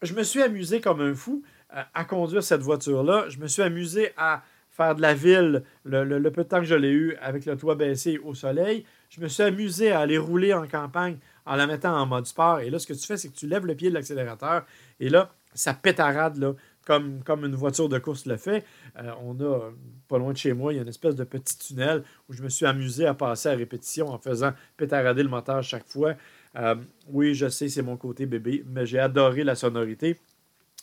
je 0.01 0.13
me 0.13 0.23
suis 0.23 0.41
amusé 0.41 0.81
comme 0.81 1.01
un 1.01 1.13
fou 1.13 1.43
euh, 1.75 1.81
à 1.93 2.05
conduire 2.05 2.43
cette 2.43 2.61
voiture-là. 2.61 3.25
Je 3.29 3.37
me 3.37 3.47
suis 3.47 3.61
amusé 3.61 4.11
à 4.17 4.43
faire 4.69 4.95
de 4.95 5.01
la 5.01 5.13
ville 5.13 5.63
le, 5.83 6.03
le, 6.03 6.31
peu 6.31 6.43
de 6.43 6.47
temps 6.47 6.59
que 6.59 6.65
je 6.65 6.75
l'ai 6.75 6.91
eu 6.91 7.15
avec 7.21 7.45
le 7.45 7.57
toit 7.57 7.75
baissé 7.75 8.17
au 8.17 8.33
soleil. 8.33 8.85
Je 9.09 9.19
me 9.19 9.27
suis 9.27 9.43
amusé 9.43 9.91
à 9.91 9.99
aller 9.99 10.17
rouler 10.17 10.53
en 10.53 10.67
campagne 10.67 11.17
en 11.45 11.55
la 11.55 11.67
mettant 11.67 11.95
en 11.95 12.05
mode 12.05 12.25
sport. 12.25 12.61
Et 12.61 12.69
là, 12.69 12.79
ce 12.79 12.87
que 12.87 12.93
tu 12.93 13.05
fais, 13.05 13.17
c'est 13.17 13.29
que 13.29 13.35
tu 13.35 13.47
lèves 13.47 13.65
le 13.65 13.75
pied 13.75 13.89
de 13.89 13.93
l'accélérateur 13.93 14.65
et 14.99 15.09
là, 15.09 15.33
ça 15.53 15.73
pétarade 15.73 16.37
là, 16.37 16.53
comme, 16.89 17.45
une 17.45 17.55
voiture 17.55 17.87
de 17.87 17.99
course 17.99 18.25
le 18.25 18.37
fait. 18.37 18.65
Euh, 18.97 19.11
on 19.23 19.39
a, 19.41 19.71
pas 20.07 20.17
loin 20.17 20.33
de 20.33 20.37
chez 20.37 20.53
moi, 20.53 20.73
il 20.73 20.77
y 20.77 20.79
a 20.79 20.81
une 20.81 20.87
espèce 20.87 21.15
de 21.15 21.23
petit 21.23 21.57
tunnel 21.57 22.03
où 22.27 22.33
je 22.33 22.41
me 22.41 22.49
suis 22.49 22.65
amusé 22.65 23.05
à 23.05 23.13
passer 23.13 23.49
à 23.49 23.53
répétition 23.53 24.07
en 24.09 24.17
faisant 24.17 24.53
pétarader 24.75 25.21
le 25.21 25.29
moteur 25.29 25.61
chaque 25.61 25.87
fois. 25.87 26.15
Euh, 26.55 26.75
oui, 27.07 27.35
je 27.35 27.47
sais, 27.47 27.69
c'est 27.69 27.83
mon 27.83 27.95
côté 27.95 28.25
bébé, 28.25 28.63
mais 28.65 28.87
j'ai 28.87 28.97
adoré 28.97 29.43
la 29.43 29.53
sonorité. 29.53 30.19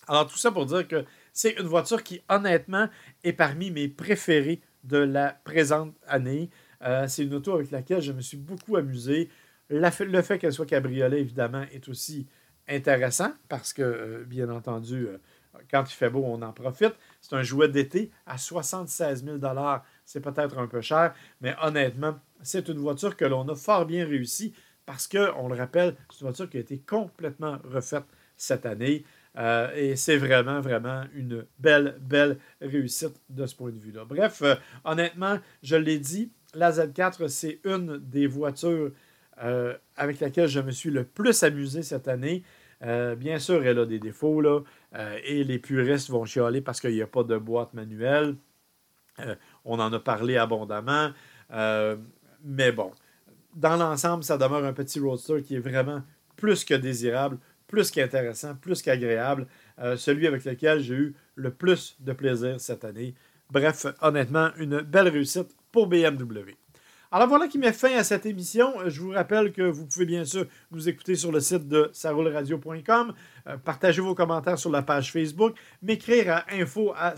Alors, 0.06 0.28
tout 0.28 0.38
ça 0.38 0.52
pour 0.52 0.66
dire 0.66 0.86
que 0.86 1.04
C'est 1.32 1.58
une 1.58 1.66
voiture 1.66 2.04
qui, 2.04 2.22
honnêtement, 2.28 2.88
est 3.24 3.32
parmi 3.32 3.72
mes 3.72 3.88
préférées 3.88 4.60
de 4.84 4.98
la 4.98 5.36
présente 5.44 5.94
année. 6.06 6.50
Euh, 6.82 7.08
c'est 7.08 7.24
une 7.24 7.34
auto 7.34 7.54
avec 7.54 7.72
laquelle 7.72 8.00
je 8.00 8.12
me 8.12 8.20
suis 8.20 8.36
beaucoup 8.36 8.76
amusé. 8.76 9.28
le 9.70 10.22
fait 10.22 10.38
qu'elle 10.38 10.52
soit 10.52 10.66
cabriolet, 10.66 11.20
évidemment, 11.20 11.64
est 11.72 11.88
aussi 11.88 12.28
intéressant 12.68 13.32
parce 13.48 13.72
que, 13.72 14.24
bien 14.24 14.48
entendu, 14.50 15.08
quand 15.70 15.84
il 15.88 15.94
fait 15.94 16.10
beau, 16.10 16.22
on 16.24 16.42
en 16.42 16.52
profite. 16.52 16.94
C'est 17.20 17.34
un 17.34 17.42
jouet 17.42 17.68
d'été 17.68 18.10
à 18.26 18.38
76 18.38 19.24
000 19.24 19.38
C'est 20.04 20.20
peut-être 20.20 20.58
un 20.58 20.66
peu 20.66 20.80
cher, 20.80 21.14
mais 21.40 21.54
honnêtement, 21.62 22.18
c'est 22.42 22.68
une 22.68 22.78
voiture 22.78 23.16
que 23.16 23.24
l'on 23.24 23.48
a 23.48 23.54
fort 23.54 23.86
bien 23.86 24.04
réussi 24.04 24.52
parce 24.86 25.08
que, 25.08 25.32
on 25.36 25.48
le 25.48 25.56
rappelle, 25.56 25.96
c'est 26.10 26.20
une 26.20 26.28
voiture 26.28 26.48
qui 26.48 26.56
a 26.58 26.60
été 26.60 26.78
complètement 26.78 27.58
refaite 27.64 28.04
cette 28.36 28.64
année. 28.64 29.04
Euh, 29.36 29.70
et 29.74 29.96
c'est 29.96 30.16
vraiment, 30.16 30.60
vraiment 30.60 31.02
une 31.14 31.44
belle, 31.58 31.96
belle 32.00 32.38
réussite 32.60 33.20
de 33.28 33.44
ce 33.46 33.54
point 33.54 33.70
de 33.70 33.78
vue-là. 33.78 34.04
Bref, 34.04 34.40
euh, 34.42 34.54
honnêtement, 34.84 35.38
je 35.62 35.76
l'ai 35.76 35.98
dit, 35.98 36.30
la 36.54 36.70
Z4, 36.70 37.28
c'est 37.28 37.60
une 37.64 37.98
des 37.98 38.26
voitures 38.26 38.92
euh, 39.42 39.76
avec 39.96 40.20
laquelle 40.20 40.48
je 40.48 40.60
me 40.60 40.70
suis 40.70 40.90
le 40.90 41.04
plus 41.04 41.42
amusé 41.42 41.82
cette 41.82 42.08
année. 42.08 42.44
bien 42.80 43.38
sûr, 43.38 43.64
elle 43.66 43.78
a 43.78 43.86
des 43.86 43.98
défauts, 43.98 44.40
là, 44.40 44.60
et 45.24 45.44
les 45.44 45.58
puristes 45.58 46.10
vont 46.10 46.24
chialer 46.24 46.60
parce 46.60 46.80
qu'il 46.80 46.92
n'y 46.92 47.02
a 47.02 47.06
pas 47.06 47.22
de 47.22 47.36
boîte 47.36 47.74
manuelle. 47.74 48.36
on 49.64 49.78
en 49.78 49.92
a 49.92 49.98
parlé 50.00 50.36
abondamment. 50.36 51.10
mais 52.42 52.72
bon, 52.72 52.92
dans 53.54 53.76
l'ensemble, 53.76 54.24
ça 54.24 54.38
demeure 54.38 54.64
un 54.64 54.72
petit 54.72 54.98
roadster 54.98 55.42
qui 55.42 55.56
est 55.56 55.60
vraiment 55.60 56.02
plus 56.36 56.64
que 56.64 56.74
désirable 56.74 57.38
plus 57.66 57.90
qu'intéressant, 57.90 58.54
plus 58.54 58.82
qu'agréable, 58.82 59.46
euh, 59.78 59.96
celui 59.96 60.26
avec 60.26 60.44
lequel 60.44 60.80
j'ai 60.80 60.94
eu 60.94 61.14
le 61.34 61.52
plus 61.52 61.96
de 62.00 62.12
plaisir 62.12 62.60
cette 62.60 62.84
année. 62.84 63.14
Bref, 63.50 63.86
honnêtement, 64.00 64.50
une 64.56 64.80
belle 64.80 65.08
réussite 65.08 65.56
pour 65.72 65.86
BMW. 65.86 66.56
Alors 67.16 67.28
voilà 67.30 67.48
qui 67.48 67.56
met 67.56 67.72
fin 67.72 67.96
à 67.96 68.04
cette 68.04 68.26
émission. 68.26 68.74
Je 68.88 69.00
vous 69.00 69.08
rappelle 69.08 69.50
que 69.50 69.62
vous 69.62 69.86
pouvez 69.86 70.04
bien 70.04 70.26
sûr 70.26 70.44
nous 70.70 70.86
écouter 70.86 71.14
sur 71.14 71.32
le 71.32 71.40
site 71.40 71.66
de 71.66 71.88
saroulradio.com, 71.94 73.14
euh, 73.46 73.56
partager 73.56 74.02
vos 74.02 74.14
commentaires 74.14 74.58
sur 74.58 74.68
la 74.68 74.82
page 74.82 75.12
Facebook, 75.12 75.54
m'écrire 75.80 76.30
à 76.30 76.44
info 76.52 76.92
à. 76.94 77.14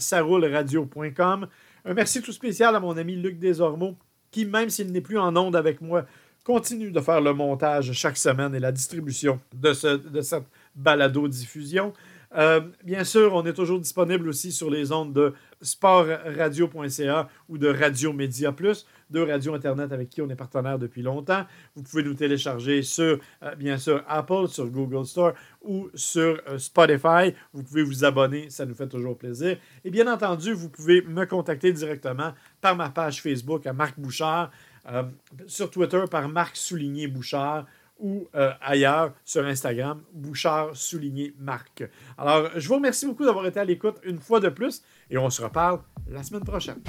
Un 1.85 1.95
merci 1.95 2.23
tout 2.23 2.31
spécial 2.31 2.77
à 2.77 2.79
mon 2.79 2.97
ami 2.97 3.17
Luc 3.17 3.41
Desormeaux, 3.41 3.97
qui, 4.31 4.47
même 4.47 4.71
s'il 4.71 4.93
n'est 4.93 5.01
plus 5.01 5.19
en 5.19 5.37
onde 5.37 5.57
avec 5.57 5.81
moi, 5.81 6.05
continue 6.45 6.93
de 6.93 7.01
faire 7.01 7.21
le 7.21 7.33
montage 7.33 7.91
chaque 7.91 8.19
semaine 8.19 8.55
et 8.55 8.61
la 8.61 8.71
distribution 8.71 9.41
de 9.53 9.73
cette 9.73 10.45
balado-diffusion. 10.77 11.93
Euh, 12.37 12.61
bien 12.85 13.05
sûr, 13.05 13.35
on 13.35 13.45
est 13.47 13.53
toujours 13.53 13.81
disponible 13.81 14.29
aussi 14.29 14.53
sur 14.53 14.71
les 14.71 14.93
ondes 14.93 15.13
de 15.13 15.35
sportradio.ca 15.61 17.29
ou 17.49 17.59
de 17.59 17.69
Radio 17.69 18.13
Média 18.13 18.53
Plus, 18.53 18.87
deux 19.11 19.23
radios 19.23 19.55
Internet 19.55 19.93
avec 19.93 20.11
qui 20.11 20.23
on 20.23 20.29
est 20.29 20.37
partenaire 20.37 20.79
depuis 20.79 21.03
longtemps. 21.03 21.45
Vous 21.75 21.83
pouvez 21.83 22.03
nous 22.03 22.15
télécharger 22.15 22.83
sur, 22.83 23.19
euh, 23.43 23.55
bien 23.55 23.79
sûr, 23.79 24.03
Apple, 24.09 24.49
sur 24.49 24.67
Google 24.67 25.07
Store 25.07 25.33
ou 25.63 25.89
sur 25.95 26.41
euh, 26.49 26.59
Spotify. 26.59 27.35
Vous 27.53 27.63
pouvez 27.63 27.83
vous 27.83 28.05
abonner, 28.05 28.51
ça 28.51 28.67
nous 28.67 28.75
fait 28.75 28.89
toujours 28.89 29.17
plaisir. 29.17 29.57
Et 29.85 29.91
bien 29.91 30.13
entendu, 30.13 30.53
vous 30.53 30.69
pouvez 30.69 31.03
me 31.03 31.25
contacter 31.27 31.73
directement 31.73 32.33
par 32.61 32.77
ma 32.77 32.91
page 32.91 33.23
Facebook 33.23 33.67
à 33.67 33.73
Marc 33.73 33.99
Bouchard. 33.99 34.51
Euh, 34.91 35.03
sur 35.47 35.71
Twitter 35.71 36.03
par 36.11 36.29
Marc 36.29 36.57
Souligné 36.57 37.09
Bouchard 37.09 37.67
ou 38.01 38.29
ailleurs 38.61 39.13
sur 39.25 39.45
Instagram, 39.45 40.01
Bouchard 40.13 40.77
Souligné 40.77 41.35
Marc. 41.37 41.83
Alors, 42.17 42.49
je 42.55 42.69
vous 42.69 42.77
remercie 42.77 43.07
beaucoup 43.07 43.25
d'avoir 43.25 43.45
été 43.45 43.59
à 43.59 43.65
l'écoute 43.65 43.97
une 44.05 44.21
fois 44.21 44.39
de 44.39 44.49
plus 44.49 44.85
et 45.11 45.19
on 45.19 45.31
se 45.31 45.43
reparle 45.43 45.81
la 46.07 46.23
semaine 46.23 46.45
prochaine. 46.45 46.83